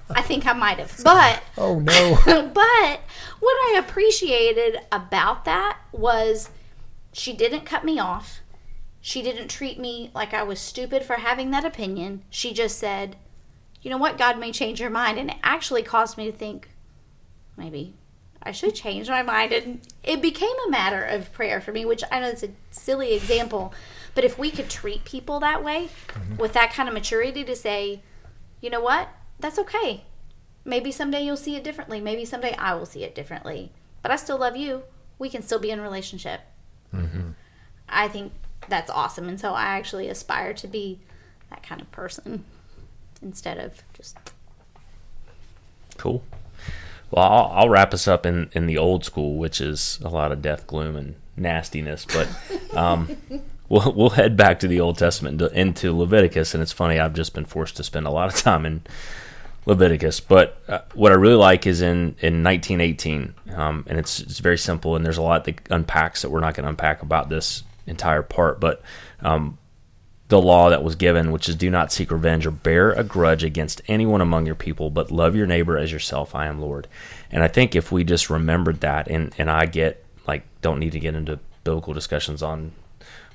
[0.09, 0.99] I think I might have.
[1.03, 2.17] But Oh no.
[2.25, 3.01] but
[3.39, 6.49] what I appreciated about that was
[7.13, 8.41] she didn't cut me off.
[8.99, 12.23] She didn't treat me like I was stupid for having that opinion.
[12.31, 13.17] She just said,
[13.83, 14.17] "You know what?
[14.17, 16.69] God may change your mind." And it actually caused me to think
[17.55, 17.93] maybe
[18.41, 22.03] I should change my mind and it became a matter of prayer for me, which
[22.11, 23.71] I know it's a silly example,
[24.15, 25.89] but if we could treat people that way
[26.37, 28.01] with that kind of maturity to say,
[28.61, 29.09] "You know what?
[29.39, 30.05] That's okay
[30.65, 32.01] maybe someday you'll see it differently.
[32.01, 33.71] Maybe someday I will see it differently.
[34.01, 34.83] But I still love you.
[35.17, 36.41] We can still be in a relationship.
[37.87, 38.33] I think
[38.67, 39.29] that's awesome.
[39.29, 40.99] And so I actually aspire to be
[41.49, 42.43] that kind of person
[43.21, 44.17] instead of just.
[45.97, 46.23] Cool.
[47.11, 50.31] Well, I'll, I'll wrap us up in, in the old school, which is a lot
[50.31, 52.05] of death, gloom, and nastiness.
[52.05, 52.27] But
[52.75, 53.15] um,
[53.69, 56.99] we'll we'll head back to the Old Testament into- Leviticus, and it's funny.
[56.99, 58.83] I've just been forced to spend a lot of time in
[59.65, 64.39] Leviticus, but uh, what I really like is in in 1918, um, and it's it's
[64.39, 67.29] very simple, and there's a lot that unpacks that we're not going to unpack about
[67.29, 68.81] this entire part, but
[69.21, 69.57] um,
[70.27, 73.43] the law that was given, which is do not seek revenge or bear a grudge
[73.43, 76.33] against anyone among your people, but love your neighbor as yourself.
[76.33, 76.87] I am Lord.
[77.31, 80.93] And I think if we just remembered that, and, and I get like, don't need
[80.93, 82.71] to get into biblical discussions on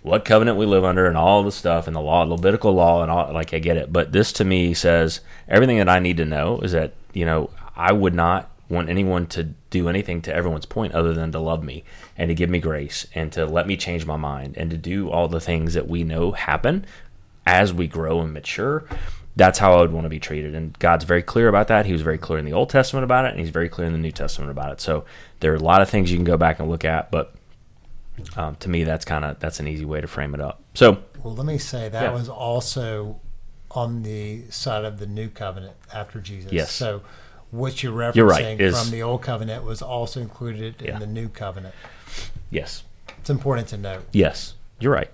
[0.02, 3.10] what covenant we live under and all the stuff and the law, Levitical law, and
[3.10, 3.92] all, like, I get it.
[3.92, 7.50] But this to me says everything that I need to know is that, you know,
[7.76, 11.62] I would not want anyone to do anything to everyone's point other than to love
[11.62, 11.84] me
[12.16, 15.10] and to give me grace and to let me change my mind and to do
[15.10, 16.86] all the things that we know happen
[17.44, 18.84] as we grow and mature.
[19.36, 20.54] That's how I would want to be treated.
[20.54, 21.86] And God's very clear about that.
[21.86, 23.92] He was very clear in the Old Testament about it, and He's very clear in
[23.92, 24.80] the New Testament about it.
[24.80, 25.04] So
[25.40, 27.34] there are a lot of things you can go back and look at, but
[28.36, 30.62] um, to me, that's kind of that's an easy way to frame it up.
[30.74, 32.12] So Well, let me say that Yeah.
[32.12, 33.20] was also
[33.72, 36.52] on the side of the new covenant after Jesus.
[36.52, 36.72] Yes.
[36.72, 37.02] So
[37.50, 40.94] what you're referencing You're right, is- from the old covenant was also included Yeah.
[40.94, 41.74] in the new covenant.
[42.50, 42.82] yes,
[43.18, 44.04] It's important to note.
[44.12, 45.10] Yes, you're right.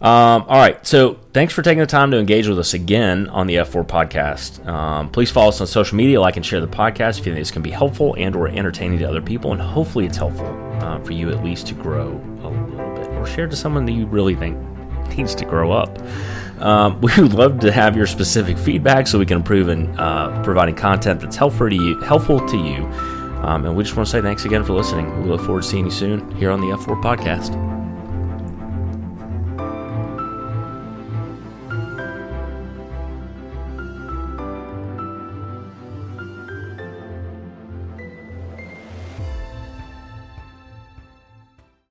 [0.00, 3.46] Um, all right, so thanks for taking the time to engage with us again on
[3.46, 4.66] the F4 podcast.
[4.66, 7.36] Um, please follow us on social media, like and share the podcast if you think
[7.36, 10.46] this can be helpful and or entertaining to other people, and hopefully it's helpful
[10.82, 12.08] uh, for you at least to grow
[12.42, 14.58] a little bit, or share to someone that you really think
[15.16, 15.98] needs to grow up.
[16.60, 20.42] Um, we would love to have your specific feedback so we can improve in uh,
[20.42, 21.98] providing content that's helpful to you.
[22.00, 22.84] Helpful to you.
[23.44, 25.22] Um, and we just want to say thanks again for listening.
[25.22, 27.73] We look forward to seeing you soon here on the F4 podcast.